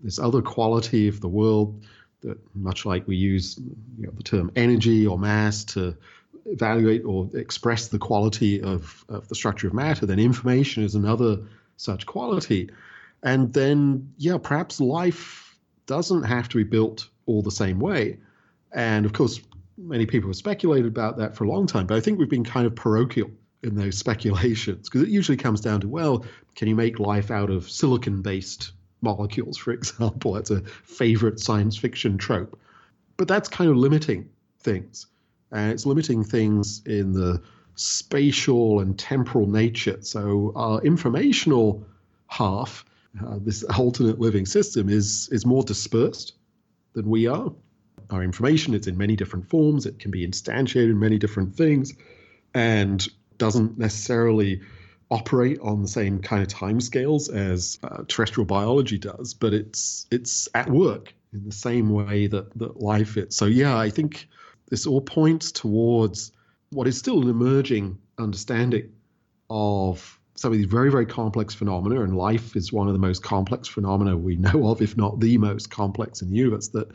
this 0.00 0.18
other 0.18 0.42
quality 0.42 1.08
of 1.08 1.20
the 1.20 1.28
world 1.28 1.84
that, 2.22 2.38
much 2.54 2.86
like 2.86 3.06
we 3.06 3.16
use 3.16 3.58
you 3.98 4.06
know, 4.06 4.12
the 4.16 4.22
term 4.22 4.50
energy 4.56 5.06
or 5.06 5.18
mass 5.18 5.64
to 5.64 5.96
evaluate 6.46 7.04
or 7.04 7.28
express 7.34 7.88
the 7.88 7.98
quality 7.98 8.60
of, 8.62 9.04
of 9.08 9.28
the 9.28 9.34
structure 9.34 9.68
of 9.68 9.74
matter, 9.74 10.06
then 10.06 10.18
information 10.18 10.82
is 10.82 10.94
another 10.94 11.38
such 11.76 12.06
quality. 12.06 12.70
And 13.22 13.52
then, 13.52 14.12
yeah, 14.18 14.38
perhaps 14.38 14.80
life 14.80 15.56
doesn't 15.86 16.24
have 16.24 16.48
to 16.50 16.56
be 16.58 16.64
built 16.64 17.08
all 17.26 17.42
the 17.42 17.50
same 17.50 17.78
way. 17.78 18.18
And 18.72 19.06
of 19.06 19.12
course, 19.12 19.40
many 19.76 20.06
people 20.06 20.28
have 20.28 20.36
speculated 20.36 20.86
about 20.86 21.16
that 21.18 21.36
for 21.36 21.44
a 21.44 21.48
long 21.48 21.66
time, 21.66 21.86
but 21.86 21.96
I 21.96 22.00
think 22.00 22.18
we've 22.18 22.28
been 22.28 22.44
kind 22.44 22.66
of 22.66 22.74
parochial 22.74 23.30
in 23.62 23.74
those 23.74 23.96
speculations 24.04 24.88
because 24.88 25.02
it 25.02 25.08
usually 25.08 25.36
comes 25.36 25.60
down 25.60 25.80
to 25.80 25.88
well, 25.88 26.24
can 26.54 26.68
you 26.68 26.74
make 26.74 26.98
life 26.98 27.30
out 27.30 27.50
of 27.50 27.70
silicon 27.70 28.22
based 28.22 28.72
molecules, 29.00 29.56
for 29.56 29.70
example? 29.72 30.34
That's 30.34 30.50
a 30.50 30.62
favorite 30.62 31.40
science 31.40 31.76
fiction 31.76 32.18
trope. 32.18 32.58
But 33.16 33.28
that's 33.28 33.48
kind 33.48 33.70
of 33.70 33.76
limiting 33.76 34.28
things. 34.60 35.06
And 35.50 35.70
it's 35.70 35.84
limiting 35.84 36.24
things 36.24 36.82
in 36.86 37.12
the 37.12 37.42
spatial 37.74 38.80
and 38.80 38.98
temporal 38.98 39.46
nature. 39.46 39.98
So 40.00 40.52
our 40.56 40.80
informational 40.82 41.84
half, 42.28 42.84
uh, 43.24 43.38
this 43.40 43.62
alternate 43.78 44.18
living 44.18 44.46
system, 44.46 44.88
is 44.88 45.28
is 45.30 45.44
more 45.44 45.62
dispersed 45.62 46.34
than 46.94 47.08
we 47.08 47.26
are 47.26 47.52
our 48.12 48.22
information. 48.22 48.74
It's 48.74 48.86
in 48.86 48.96
many 48.96 49.16
different 49.16 49.48
forms. 49.48 49.86
It 49.86 49.98
can 49.98 50.10
be 50.10 50.26
instantiated 50.26 50.90
in 50.90 51.00
many 51.00 51.18
different 51.18 51.56
things, 51.56 51.94
and 52.54 53.06
doesn't 53.38 53.78
necessarily 53.78 54.60
operate 55.10 55.58
on 55.60 55.82
the 55.82 55.88
same 55.88 56.20
kind 56.20 56.42
of 56.42 56.48
timescales 56.48 57.32
as 57.32 57.78
uh, 57.82 58.04
terrestrial 58.08 58.46
biology 58.46 58.98
does. 58.98 59.34
But 59.34 59.54
it's 59.54 60.06
it's 60.10 60.48
at 60.54 60.70
work 60.70 61.14
in 61.32 61.44
the 61.44 61.52
same 61.52 61.90
way 61.90 62.26
that 62.28 62.56
that 62.58 62.80
life 62.80 63.16
is. 63.16 63.34
So 63.34 63.46
yeah, 63.46 63.76
I 63.76 63.90
think 63.90 64.28
this 64.68 64.86
all 64.86 65.00
points 65.00 65.52
towards 65.52 66.32
what 66.70 66.86
is 66.86 66.98
still 66.98 67.22
an 67.22 67.28
emerging 67.28 67.98
understanding 68.18 68.92
of 69.50 70.18
some 70.34 70.50
of 70.50 70.58
these 70.58 70.66
very, 70.66 70.90
very 70.90 71.06
complex 71.06 71.54
phenomena, 71.54 72.02
and 72.02 72.16
life 72.16 72.56
is 72.56 72.72
one 72.72 72.88
of 72.88 72.94
the 72.94 72.98
most 72.98 73.22
complex 73.22 73.68
phenomena 73.68 74.16
we 74.16 74.36
know 74.36 74.68
of, 74.68 74.80
if 74.80 74.96
not 74.96 75.20
the 75.20 75.36
most 75.38 75.70
complex 75.70 76.22
in 76.22 76.30
the 76.30 76.36
universe, 76.36 76.68
that 76.68 76.88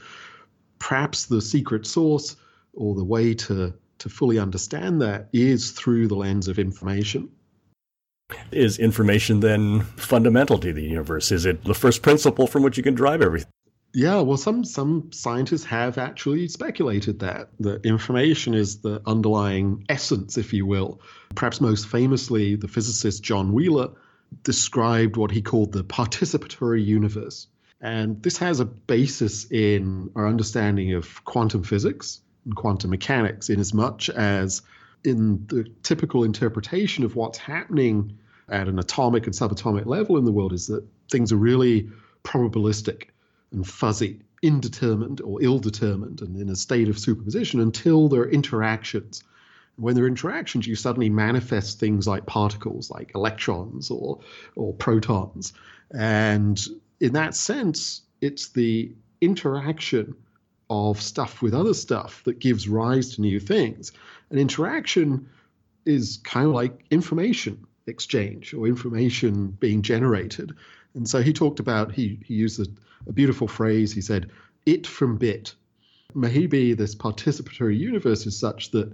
perhaps 0.80 1.26
the 1.26 1.42
secret 1.42 1.86
source 1.86 2.36
or 2.74 2.96
the 2.96 3.04
way 3.04 3.34
to, 3.34 3.74
to 4.00 4.10
fully 4.10 4.40
understand 4.40 5.02
that 5.02 5.30
is 5.34 5.72
through 5.72 6.08
the 6.08 6.16
lens 6.16 6.48
of 6.48 6.60
information. 6.60 7.30
Is 8.52 8.78
information 8.78 9.40
then 9.40 9.82
fundamental 9.82 10.58
to 10.60 10.74
the 10.74 10.84
universe? 10.84 11.32
Is 11.32 11.46
it 11.46 11.64
the 11.64 11.74
first 11.74 12.02
principle 12.02 12.48
from 12.48 12.64
which 12.64 12.78
you 12.78 12.84
can 12.84 12.94
drive 12.94 13.22
everything? 13.22 13.50
Yeah, 13.94 14.20
well, 14.20 14.38
some 14.38 14.66
some 14.66 15.10
scientists 15.12 15.64
have 15.64 15.98
actually 15.98 16.50
speculated 16.50 17.20
that 17.20 17.50
that 17.62 17.86
information 17.86 18.54
is 18.54 18.82
the 18.82 19.02
underlying 19.06 19.86
essence, 19.90 20.38
if 20.38 20.54
you 20.54 20.66
will. 20.66 21.02
Perhaps 21.36 21.62
most 21.62 21.88
famously, 21.88 22.56
the 22.56 22.68
physicist 22.68 23.24
John 23.24 23.54
Wheeler 23.54 23.90
described 24.44 25.16
what 25.16 25.32
he 25.32 25.42
called 25.42 25.72
the 25.72 25.84
participatory 25.84 26.86
universe. 26.86 27.48
And 27.80 28.22
this 28.24 28.38
has 28.38 28.60
a 28.60 28.66
basis 28.66 29.50
in 29.52 30.10
our 30.16 30.28
understanding 30.28 30.94
of 30.94 31.24
quantum 31.26 31.64
physics 31.64 32.22
and 32.46 32.56
quantum 32.56 32.90
mechanics, 32.90 33.50
in 33.50 33.60
as 33.60 33.74
much 33.74 34.10
as 34.10 34.62
in 35.04 35.46
the 35.48 35.66
typical 35.84 36.24
interpretation 36.24 37.04
of 37.04 37.16
what's 37.16 37.38
happening 37.38 38.18
at 38.50 38.68
an 38.68 38.80
atomic 38.80 39.26
and 39.26 39.36
subatomic 39.36 39.86
level 39.86 40.18
in 40.18 40.26
the 40.26 40.32
world 40.32 40.54
is 40.54 40.68
that 40.68 40.86
things 41.12 41.32
are 41.32 41.38
really 41.38 41.90
probabilistic 42.24 43.10
and 43.52 43.68
fuzzy, 43.68 44.22
indeterminate 44.42 45.22
or 45.22 45.42
ill 45.42 45.60
determined, 45.60 46.22
and 46.22 46.40
in 46.40 46.50
a 46.50 46.56
state 46.56 46.90
of 46.90 46.98
superposition 46.98 47.60
until 47.60 48.10
there 48.10 48.22
are 48.22 48.30
interactions. 48.30 49.24
When 49.76 49.94
there 49.94 50.06
are 50.06 50.08
interactions, 50.08 50.66
you 50.66 50.76
suddenly 50.76 51.10
manifest 51.10 51.80
things 51.80 52.08
like 52.08 52.26
particles, 52.26 52.90
like 52.90 53.12
electrons 53.14 53.92
or, 53.92 54.20
or 54.56 54.74
protons. 54.74 55.54
And 55.92 56.60
in 57.00 57.14
that 57.14 57.36
sense, 57.36 58.02
it's 58.22 58.50
the 58.50 58.92
interaction 59.22 60.16
of 60.70 61.02
stuff 61.02 61.42
with 61.42 61.54
other 61.54 61.74
stuff 61.74 62.24
that 62.26 62.40
gives 62.40 62.68
rise 62.68 63.16
to 63.16 63.22
new 63.22 63.40
things. 63.40 63.92
And 64.30 64.40
interaction 64.40 65.30
is 65.86 66.18
kind 66.24 66.48
of 66.48 66.54
like 66.54 66.86
information 66.92 67.66
exchange 67.88 68.54
or 68.54 68.68
information 68.68 69.48
being 69.48 69.82
generated. 69.82 70.54
And 70.94 71.08
so 71.08 71.22
he 71.22 71.32
talked 71.32 71.60
about, 71.60 71.94
he, 71.94 72.20
he 72.26 72.34
used 72.34 72.60
a, 72.60 72.66
a 73.08 73.14
beautiful 73.14 73.48
phrase. 73.48 73.94
He 73.94 74.02
said, 74.02 74.30
it 74.66 74.86
from 74.86 75.18
bit. 75.18 75.56
Maybe 76.14 76.74
this 76.74 76.96
participatory 76.96 77.78
universe 77.78 78.26
is 78.26 78.38
such 78.38 78.72
that 78.72 78.92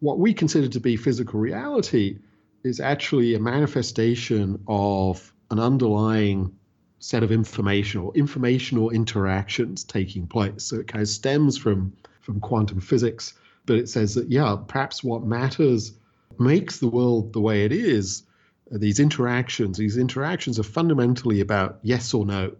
what 0.00 0.18
we 0.18 0.34
consider 0.34 0.68
to 0.68 0.80
be 0.80 0.96
physical 0.96 1.40
reality 1.40 2.18
is 2.64 2.80
actually 2.80 3.34
a 3.34 3.40
manifestation 3.40 4.62
of 4.66 5.32
an 5.50 5.58
underlying 5.58 6.54
set 6.98 7.22
of 7.22 7.32
information 7.32 8.00
or 8.00 8.14
informational 8.14 8.90
interactions 8.90 9.84
taking 9.84 10.26
place. 10.26 10.64
So 10.64 10.76
it 10.76 10.86
kind 10.86 11.02
of 11.02 11.08
stems 11.08 11.58
from 11.58 11.92
from 12.20 12.40
quantum 12.40 12.80
physics 12.80 13.34
But 13.66 13.76
it 13.76 13.88
says 13.88 14.14
that, 14.14 14.30
yeah, 14.30 14.56
perhaps 14.66 15.02
what 15.04 15.24
matters 15.24 15.92
makes 16.38 16.78
the 16.78 16.88
world 16.88 17.32
the 17.32 17.40
way 17.40 17.64
it 17.64 17.72
is, 17.72 18.24
these 18.70 19.00
interactions, 19.00 19.78
these 19.78 19.96
interactions 19.96 20.58
are 20.58 20.64
fundamentally 20.64 21.40
about 21.40 21.78
yes 21.82 22.12
or 22.14 22.26
no, 22.26 22.54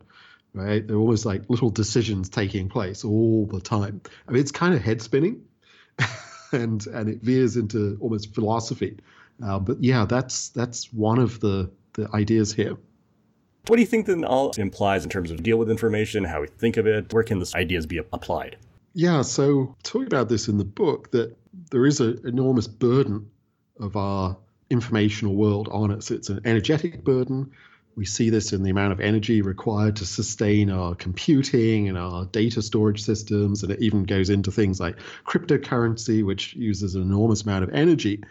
right? 0.52 0.86
They're 0.86 0.96
almost 0.96 1.26
like 1.26 1.48
little 1.50 1.70
decisions 1.70 2.28
taking 2.28 2.68
place 2.68 3.04
all 3.04 3.46
the 3.46 3.60
time. 3.60 4.00
I 4.28 4.32
mean, 4.32 4.40
it's 4.40 4.52
kind 4.52 4.74
of 4.74 4.82
head 4.82 5.02
spinning 5.02 5.42
and, 6.52 6.86
and 6.86 7.08
it 7.08 7.22
veers 7.22 7.56
into 7.56 7.98
almost 8.00 8.34
philosophy. 8.34 8.98
Uh, 9.44 9.58
but 9.58 9.82
yeah, 9.82 10.04
that's 10.04 10.50
that's 10.50 10.92
one 10.92 11.18
of 11.18 11.40
the, 11.40 11.70
the 11.94 12.08
ideas 12.14 12.52
here. 12.52 12.76
What 13.66 13.76
do 13.76 13.80
you 13.80 13.86
think 13.86 14.04
then 14.04 14.24
all 14.24 14.50
implies 14.58 15.04
in 15.04 15.10
terms 15.10 15.30
of 15.30 15.42
deal 15.42 15.56
with 15.56 15.70
information, 15.70 16.24
how 16.24 16.42
we 16.42 16.48
think 16.48 16.76
of 16.76 16.86
it? 16.86 17.12
Where 17.14 17.22
can 17.22 17.38
these 17.38 17.54
ideas 17.54 17.86
be 17.86 17.96
applied? 17.96 18.56
Yeah, 18.92 19.22
so 19.22 19.74
talking 19.82 20.06
about 20.06 20.28
this 20.28 20.48
in 20.48 20.58
the 20.58 20.64
book 20.64 21.10
that 21.12 21.34
there 21.70 21.86
is 21.86 21.98
an 22.00 22.20
enormous 22.24 22.66
burden 22.66 23.30
of 23.80 23.96
our 23.96 24.36
informational 24.68 25.34
world 25.34 25.68
on 25.72 25.90
us. 25.90 26.10
It's 26.10 26.28
an 26.28 26.40
energetic 26.44 27.04
burden. 27.04 27.50
We 27.96 28.04
see 28.04 28.28
this 28.28 28.52
in 28.52 28.62
the 28.64 28.70
amount 28.70 28.92
of 28.92 29.00
energy 29.00 29.40
required 29.40 29.96
to 29.96 30.04
sustain 30.04 30.70
our 30.70 30.94
computing 30.94 31.88
and 31.88 31.96
our 31.96 32.26
data 32.26 32.60
storage 32.60 33.02
systems. 33.02 33.62
And 33.62 33.72
it 33.72 33.80
even 33.80 34.04
goes 34.04 34.28
into 34.28 34.50
things 34.50 34.78
like 34.78 34.96
cryptocurrency, 35.26 36.24
which 36.24 36.54
uses 36.54 36.96
an 36.96 37.02
enormous 37.02 37.42
amount 37.42 37.64
of 37.64 37.70
energy. 37.70 38.22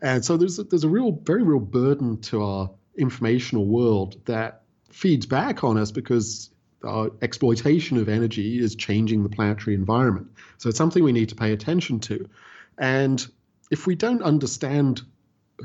And 0.00 0.24
so 0.24 0.36
there's 0.36 0.58
a, 0.58 0.64
there's 0.64 0.84
a 0.84 0.88
real, 0.88 1.12
very 1.12 1.42
real 1.42 1.60
burden 1.60 2.20
to 2.22 2.42
our 2.42 2.70
informational 2.96 3.66
world 3.66 4.16
that 4.24 4.62
feeds 4.90 5.26
back 5.26 5.64
on 5.64 5.76
us 5.76 5.90
because 5.90 6.50
our 6.84 7.10
exploitation 7.22 7.98
of 7.98 8.08
energy 8.08 8.58
is 8.60 8.74
changing 8.74 9.22
the 9.22 9.28
planetary 9.28 9.74
environment. 9.74 10.28
So 10.58 10.68
it's 10.68 10.78
something 10.78 11.02
we 11.02 11.12
need 11.12 11.28
to 11.30 11.34
pay 11.34 11.52
attention 11.52 12.00
to. 12.00 12.28
And 12.78 13.26
if 13.70 13.86
we 13.86 13.94
don't 13.96 14.22
understand 14.22 15.02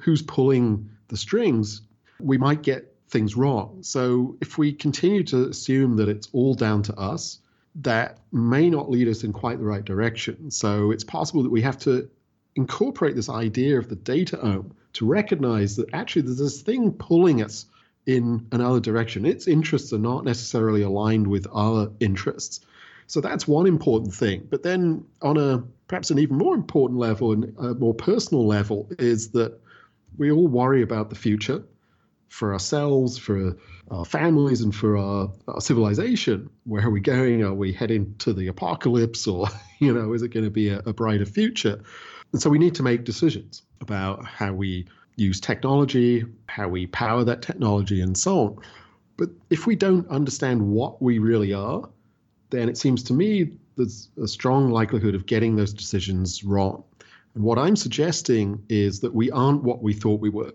who's 0.01 0.21
pulling 0.21 0.89
the 1.07 1.17
strings, 1.17 1.81
we 2.19 2.37
might 2.37 2.63
get 2.63 2.95
things 3.09 3.35
wrong. 3.35 3.83
So 3.83 4.37
if 4.41 4.57
we 4.57 4.73
continue 4.73 5.23
to 5.25 5.49
assume 5.49 5.97
that 5.97 6.09
it's 6.09 6.29
all 6.33 6.55
down 6.55 6.81
to 6.83 6.95
us, 6.95 7.39
that 7.75 8.19
may 8.31 8.69
not 8.69 8.89
lead 8.89 9.07
us 9.07 9.23
in 9.23 9.33
quite 9.33 9.59
the 9.59 9.65
right 9.65 9.83
direction. 9.83 10.51
So 10.51 10.91
it's 10.91 11.03
possible 11.03 11.43
that 11.43 11.51
we 11.51 11.61
have 11.61 11.77
to 11.79 12.09
incorporate 12.55 13.15
this 13.15 13.29
idea 13.29 13.77
of 13.77 13.89
the 13.89 13.95
dataome 13.95 14.71
to 14.93 15.05
recognize 15.05 15.75
that 15.77 15.93
actually 15.93 16.23
there's 16.23 16.37
this 16.37 16.61
thing 16.61 16.91
pulling 16.91 17.41
us 17.41 17.65
in 18.05 18.47
another 18.51 18.79
direction. 18.79 19.25
Its 19.25 19.47
interests 19.47 19.93
are 19.93 19.99
not 19.99 20.25
necessarily 20.25 20.81
aligned 20.81 21.27
with 21.27 21.47
our 21.53 21.91
interests. 21.99 22.59
So 23.07 23.21
that's 23.21 23.47
one 23.47 23.67
important 23.67 24.13
thing. 24.13 24.47
But 24.49 24.63
then, 24.63 25.05
on 25.21 25.37
a 25.37 25.63
perhaps 25.87 26.09
an 26.11 26.19
even 26.19 26.37
more 26.37 26.55
important 26.55 26.99
level 26.99 27.31
and 27.31 27.55
a 27.57 27.73
more 27.75 27.93
personal 27.93 28.47
level, 28.47 28.89
is 28.97 29.29
that 29.31 29.59
we 30.17 30.31
all 30.31 30.47
worry 30.47 30.81
about 30.81 31.09
the 31.09 31.15
future 31.15 31.63
for 32.29 32.53
ourselves, 32.53 33.17
for 33.17 33.55
our 33.91 34.05
families, 34.05 34.61
and 34.61 34.73
for 34.73 34.97
our, 34.97 35.31
our 35.47 35.61
civilization. 35.61 36.49
Where 36.63 36.85
are 36.85 36.89
we 36.89 37.01
going? 37.01 37.43
Are 37.43 37.53
we 37.53 37.71
heading 37.71 38.15
to 38.19 38.33
the 38.33 38.47
apocalypse, 38.47 39.27
or 39.27 39.47
you 39.79 39.93
know, 39.93 40.13
is 40.13 40.23
it 40.23 40.29
going 40.29 40.45
to 40.45 40.51
be 40.51 40.69
a, 40.69 40.79
a 40.79 40.93
brighter 40.93 41.25
future? 41.25 41.81
And 42.31 42.41
so 42.41 42.49
we 42.49 42.57
need 42.57 42.75
to 42.75 42.83
make 42.83 43.03
decisions 43.03 43.61
about 43.81 44.25
how 44.25 44.53
we 44.53 44.87
use 45.15 45.39
technology, 45.39 46.25
how 46.47 46.67
we 46.67 46.87
power 46.87 47.23
that 47.23 47.41
technology, 47.41 48.01
and 48.01 48.17
so 48.17 48.39
on. 48.39 48.57
But 49.17 49.29
if 49.49 49.67
we 49.67 49.75
don't 49.75 50.07
understand 50.09 50.61
what 50.61 51.01
we 51.01 51.19
really 51.19 51.53
are, 51.53 51.87
then 52.49 52.69
it 52.69 52.77
seems 52.77 53.03
to 53.03 53.13
me 53.13 53.51
there's 53.75 54.09
a 54.21 54.27
strong 54.27 54.69
likelihood 54.69 55.15
of 55.15 55.25
getting 55.25 55.55
those 55.55 55.73
decisions 55.73 56.43
wrong. 56.43 56.83
And 57.35 57.43
what 57.43 57.57
I'm 57.57 57.75
suggesting 57.75 58.63
is 58.69 58.99
that 59.01 59.13
we 59.13 59.31
aren't 59.31 59.63
what 59.63 59.81
we 59.81 59.93
thought 59.93 60.19
we 60.19 60.29
were. 60.29 60.53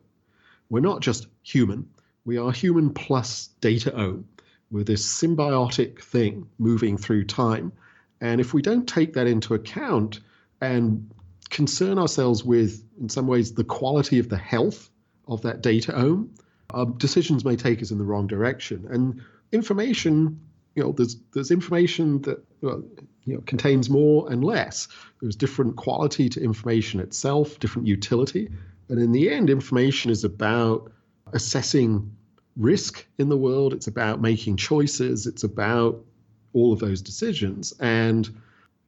We're 0.71 0.81
not 0.81 1.01
just 1.01 1.27
human, 1.42 1.88
we 2.25 2.37
are 2.37 2.53
human 2.53 2.90
plus 2.90 3.51
dataome. 3.62 4.25
We're 4.71 4.85
this 4.85 5.07
symbiotic 5.07 6.03
thing 6.03 6.47
moving 6.59 6.99
through 6.99 7.25
time. 7.25 7.73
And 8.21 8.38
if 8.38 8.53
we 8.53 8.61
don't 8.61 8.87
take 8.87 9.14
that 9.14 9.27
into 9.27 9.55
account 9.55 10.21
and 10.61 11.11
concern 11.51 11.99
ourselves 11.99 12.45
with, 12.45 12.85
in 13.01 13.09
some 13.09 13.27
ways, 13.27 13.55
the 13.55 13.65
quality 13.65 14.19
of 14.19 14.29
the 14.29 14.37
health 14.37 14.91
of 15.27 15.43
that 15.43 15.63
dataome, 15.63 16.29
our 16.71 16.83
um, 16.83 16.95
decisions 16.99 17.45
may 17.45 17.57
take 17.57 17.81
us 17.81 17.91
in 17.91 17.99
the 17.99 18.05
wrong 18.05 18.27
direction. 18.27 18.87
And 18.91 19.23
information, 19.53 20.41
you 20.75 20.83
know, 20.83 20.93
there's 20.93 21.17
there's 21.33 21.51
information 21.51 22.23
that 22.23 22.45
well, 22.61 22.83
you 23.25 23.35
know 23.35 23.41
contains 23.47 23.89
more 23.89 24.31
and 24.31 24.45
less. 24.45 24.89
There's 25.21 25.37
different 25.37 25.77
quality 25.77 26.29
to 26.31 26.43
information 26.43 27.01
itself, 27.01 27.59
different 27.59 27.89
utility, 27.89 28.51
and 28.89 28.99
in 28.99 29.13
the 29.13 29.31
end, 29.31 29.51
information 29.51 30.11
is 30.11 30.25
about 30.25 30.93
assessing 31.33 32.15
risk 32.57 33.07
in 33.19 33.29
the 33.29 33.37
world. 33.37 33.73
It's 33.73 33.87
about 33.87 34.21
making 34.21 34.57
choices. 34.57 35.27
It's 35.27 35.45
about 35.45 36.05
all 36.53 36.73
of 36.73 36.81
those 36.81 37.03
decisions. 37.03 37.73
And 37.81 38.29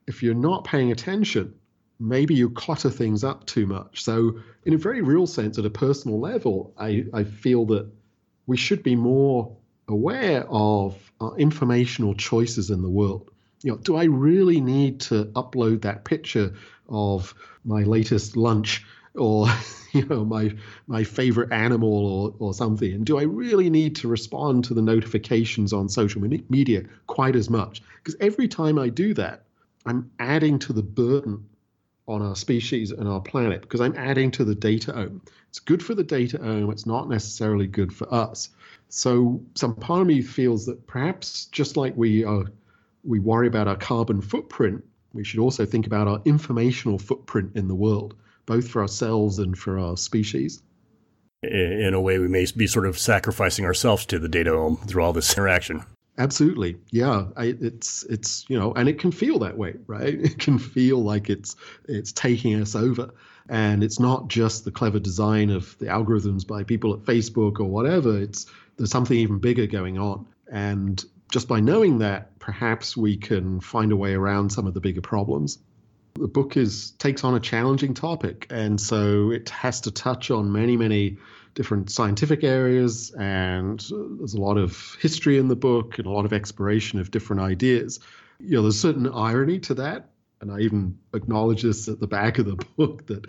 if 0.07 0.21
you're 0.21 0.33
not 0.33 0.63
paying 0.63 0.91
attention, 0.91 1.53
maybe 2.01 2.33
you 2.33 2.49
clutter 2.49 2.89
things 2.89 3.23
up 3.23 3.45
too 3.45 3.65
much. 3.67 4.03
So, 4.03 4.39
in 4.65 4.73
a 4.73 4.77
very 4.77 5.01
real 5.01 5.27
sense, 5.27 5.57
at 5.57 5.65
a 5.65 5.69
personal 5.69 6.19
level, 6.19 6.73
I, 6.77 7.05
I 7.13 7.23
feel 7.23 7.65
that 7.67 7.89
we 8.47 8.57
should 8.57 8.83
be 8.83 8.95
more 8.95 9.55
aware 9.87 10.45
of 10.49 11.11
our 11.19 11.37
informational 11.37 12.15
choices 12.15 12.69
in 12.69 12.81
the 12.81 12.89
world. 12.89 13.29
You 13.63 13.73
know, 13.73 13.77
do 13.77 13.95
I 13.95 14.05
really 14.05 14.59
need 14.59 15.01
to 15.01 15.25
upload 15.35 15.83
that 15.83 16.03
picture 16.03 16.55
of 16.89 17.33
my 17.63 17.83
latest 17.83 18.35
lunch 18.35 18.83
or 19.15 19.47
you 19.91 20.05
know 20.05 20.25
my 20.25 20.55
my 20.87 21.03
favorite 21.03 21.51
animal 21.51 21.89
or, 21.89 22.35
or 22.39 22.53
something 22.53 22.93
and 22.93 23.05
do 23.05 23.17
i 23.17 23.23
really 23.23 23.69
need 23.69 23.95
to 23.95 24.07
respond 24.07 24.63
to 24.63 24.73
the 24.73 24.81
notifications 24.81 25.73
on 25.73 25.89
social 25.89 26.21
media 26.21 26.83
quite 27.07 27.35
as 27.35 27.49
much 27.49 27.81
because 27.97 28.15
every 28.19 28.47
time 28.47 28.79
i 28.79 28.87
do 28.87 29.13
that 29.13 29.43
i'm 29.85 30.09
adding 30.19 30.59
to 30.59 30.71
the 30.71 30.81
burden 30.81 31.45
on 32.11 32.21
our 32.21 32.35
species 32.35 32.91
and 32.91 33.07
our 33.07 33.21
planet 33.21 33.61
because 33.61 33.81
I'm 33.81 33.95
adding 33.95 34.31
to 34.31 34.43
the 34.43 34.55
dataome. 34.55 35.21
It's 35.49 35.59
good 35.59 35.83
for 35.83 35.95
the 35.95 36.03
dataome, 36.03 36.71
it's 36.71 36.85
not 36.85 37.09
necessarily 37.09 37.67
good 37.67 37.93
for 37.93 38.11
us. 38.13 38.49
So 38.89 39.41
some 39.55 39.75
part 39.75 40.01
of 40.01 40.07
me 40.07 40.21
feels 40.21 40.65
that 40.65 40.85
perhaps 40.87 41.45
just 41.45 41.77
like 41.77 41.95
we 41.95 42.23
are 42.23 42.45
we 43.03 43.19
worry 43.19 43.47
about 43.47 43.67
our 43.67 43.75
carbon 43.75 44.21
footprint, 44.21 44.83
we 45.13 45.23
should 45.23 45.39
also 45.39 45.65
think 45.65 45.87
about 45.87 46.07
our 46.07 46.21
informational 46.25 46.99
footprint 46.99 47.51
in 47.55 47.67
the 47.67 47.75
world, 47.75 48.15
both 48.45 48.67
for 48.67 48.81
ourselves 48.81 49.39
and 49.39 49.57
for 49.57 49.79
our 49.79 49.97
species. 49.97 50.61
In 51.43 51.93
a 51.95 52.01
way, 52.01 52.19
we 52.19 52.27
may 52.27 52.45
be 52.55 52.67
sort 52.67 52.85
of 52.85 52.99
sacrificing 52.99 53.65
ourselves 53.65 54.05
to 54.07 54.19
the 54.19 54.27
dataome 54.27 54.87
through 54.87 55.03
all 55.03 55.13
this 55.13 55.33
interaction. 55.33 55.83
Absolutely, 56.17 56.77
yeah. 56.91 57.27
I, 57.37 57.55
it's 57.59 58.03
it's 58.03 58.45
you 58.49 58.59
know, 58.59 58.73
and 58.73 58.89
it 58.89 58.99
can 58.99 59.11
feel 59.11 59.39
that 59.39 59.57
way, 59.57 59.75
right? 59.87 60.19
It 60.19 60.39
can 60.39 60.59
feel 60.59 61.01
like 61.01 61.29
it's 61.29 61.55
it's 61.87 62.11
taking 62.11 62.61
us 62.61 62.75
over, 62.75 63.11
and 63.47 63.83
it's 63.83 63.99
not 63.99 64.27
just 64.27 64.65
the 64.65 64.71
clever 64.71 64.99
design 64.99 65.49
of 65.49 65.77
the 65.79 65.85
algorithms 65.85 66.45
by 66.45 66.63
people 66.63 66.93
at 66.93 66.99
Facebook 66.99 67.59
or 67.59 67.65
whatever. 67.65 68.19
It's 68.19 68.45
there's 68.77 68.91
something 68.91 69.17
even 69.17 69.39
bigger 69.39 69.67
going 69.67 69.97
on, 69.97 70.25
and 70.51 71.03
just 71.31 71.47
by 71.47 71.61
knowing 71.61 71.99
that, 71.99 72.37
perhaps 72.39 72.97
we 72.97 73.15
can 73.15 73.61
find 73.61 73.91
a 73.93 73.95
way 73.95 74.13
around 74.13 74.51
some 74.51 74.67
of 74.67 74.73
the 74.73 74.81
bigger 74.81 75.01
problems. 75.01 75.59
The 76.15 76.27
book 76.27 76.57
is 76.57 76.91
takes 76.91 77.23
on 77.23 77.35
a 77.35 77.39
challenging 77.39 77.93
topic, 77.93 78.47
and 78.49 78.79
so 78.79 79.31
it 79.31 79.49
has 79.49 79.79
to 79.81 79.91
touch 79.91 80.29
on 80.29 80.51
many 80.51 80.75
many 80.75 81.17
different 81.53 81.89
scientific 81.89 82.43
areas, 82.43 83.11
and 83.11 83.79
there's 84.17 84.33
a 84.33 84.41
lot 84.41 84.57
of 84.57 84.95
history 85.01 85.37
in 85.37 85.47
the 85.47 85.55
book 85.55 85.97
and 85.97 86.07
a 86.07 86.11
lot 86.11 86.25
of 86.25 86.33
exploration 86.33 86.99
of 86.99 87.11
different 87.11 87.41
ideas. 87.41 87.99
You 88.39 88.57
know, 88.57 88.61
there's 88.63 88.75
a 88.75 88.79
certain 88.79 89.11
irony 89.11 89.59
to 89.61 89.73
that, 89.75 90.09
and 90.39 90.51
I 90.51 90.59
even 90.59 90.97
acknowledge 91.13 91.61
this 91.63 91.87
at 91.87 91.99
the 91.99 92.07
back 92.07 92.39
of 92.39 92.45
the 92.45 92.55
book 92.77 93.07
that 93.07 93.27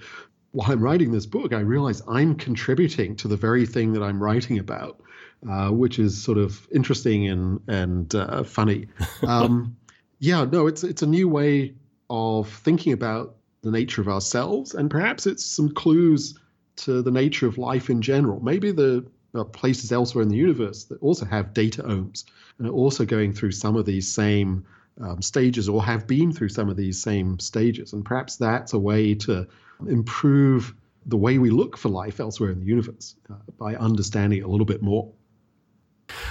while 0.53 0.71
I'm 0.71 0.81
writing 0.81 1.13
this 1.13 1.27
book, 1.27 1.53
I 1.53 1.61
realize 1.61 2.03
I'm 2.09 2.35
contributing 2.35 3.17
to 3.17 3.29
the 3.29 3.37
very 3.37 3.67
thing 3.67 3.95
that 3.95 4.03
I'm 4.03 4.23
writing 4.23 4.59
about, 4.59 5.03
uh, 5.49 5.71
which 5.71 5.99
is 5.99 6.23
sort 6.23 6.39
of 6.39 6.69
interesting 6.73 7.29
and 7.29 7.61
and 7.69 8.15
uh, 8.15 8.45
funny. 8.45 8.89
Um, 9.27 9.77
yeah, 10.19 10.45
no, 10.45 10.69
it's 10.69 10.85
it's 10.85 11.03
a 11.03 11.07
new 11.07 11.29
way 11.29 11.75
of 12.09 12.49
thinking 12.49 12.93
about 12.93 13.37
the 13.63 13.71
nature 13.71 14.01
of 14.01 14.09
ourselves, 14.09 14.75
and 14.75 14.91
perhaps 14.91 15.27
it's 15.27 15.45
some 15.45 15.73
clues 15.73 16.39
to 16.77 17.03
the 17.03 17.11
nature 17.11 17.47
of 17.47 17.59
life 17.59 17.91
in 17.91 18.03
general. 18.03 18.41
Maybe 18.41 18.73
the 18.73 19.05
uh, 19.35 19.45
places 19.45 19.93
elsewhere 19.93 20.23
in 20.23 20.29
the 20.29 20.37
universe 20.37 20.85
that 20.85 21.01
also 21.03 21.25
have 21.25 21.55
dataomes 21.55 22.25
and 22.59 22.67
are 22.67 22.73
also 22.73 23.05
going 23.05 23.33
through 23.33 23.53
some 23.53 23.77
of 23.77 23.87
these 23.87 24.13
same 24.13 24.65
um, 25.01 25.23
stages 25.23 25.69
or 25.69 25.83
have 25.83 26.07
been 26.07 26.33
through 26.33 26.51
some 26.51 26.69
of 26.69 26.77
these 26.77 27.01
same 27.01 27.39
stages. 27.39 27.93
And 27.93 28.05
perhaps 28.05 28.37
that's 28.37 28.73
a 28.73 28.79
way 28.79 29.15
to 29.17 29.47
improve 29.89 30.75
the 31.07 31.17
way 31.17 31.39
we 31.39 31.51
look 31.51 31.77
for 31.77 31.89
life 31.89 32.21
elsewhere 32.21 32.51
in 32.51 32.61
the 32.61 32.67
universe 32.67 33.17
uh, 33.31 33.35
by 33.59 33.75
understanding 33.75 34.41
it 34.41 34.45
a 34.45 34.49
little 34.49 34.67
bit 34.67 34.83
more. 34.83 35.11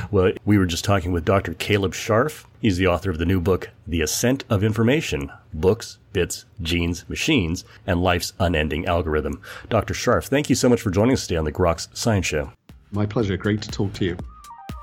Well, 0.10 0.34
we 0.46 0.58
were 0.58 0.65
just 0.65 0.84
talking 0.84 1.12
with 1.12 1.26
Dr. 1.26 1.54
Caleb 1.54 1.94
Scharf. 1.94 2.46
He's 2.62 2.78
the 2.78 2.88
author 2.88 3.10
of 3.10 3.17
the 3.17 3.26
new 3.26 3.41
book, 3.41 3.70
The 3.88 4.02
Ascent 4.02 4.44
of 4.50 4.63
Information 4.63 5.32
Books, 5.54 5.98
Bits, 6.13 6.46
Genes, 6.62 7.08
Machines, 7.10 7.65
and 7.88 8.02
Life's 8.02 8.34
Unending 8.39 8.86
Algorithm. 8.86 9.41
Dr. 9.70 9.94
Scharf, 9.94 10.28
thank 10.28 10.50
you 10.50 10.56
so 10.56 10.70
much 10.70 10.82
for 10.82 10.91
joining 10.91 11.13
us 11.13 11.26
today 11.26 11.38
on 11.38 11.46
the 11.46 11.52
Groks 11.52 11.88
Science 11.96 12.26
Show. 12.26 12.52
My 12.91 13.06
pleasure. 13.06 13.38
Great 13.38 13.62
to 13.62 13.70
talk 13.70 13.94
to 13.94 14.06
you. 14.06 14.17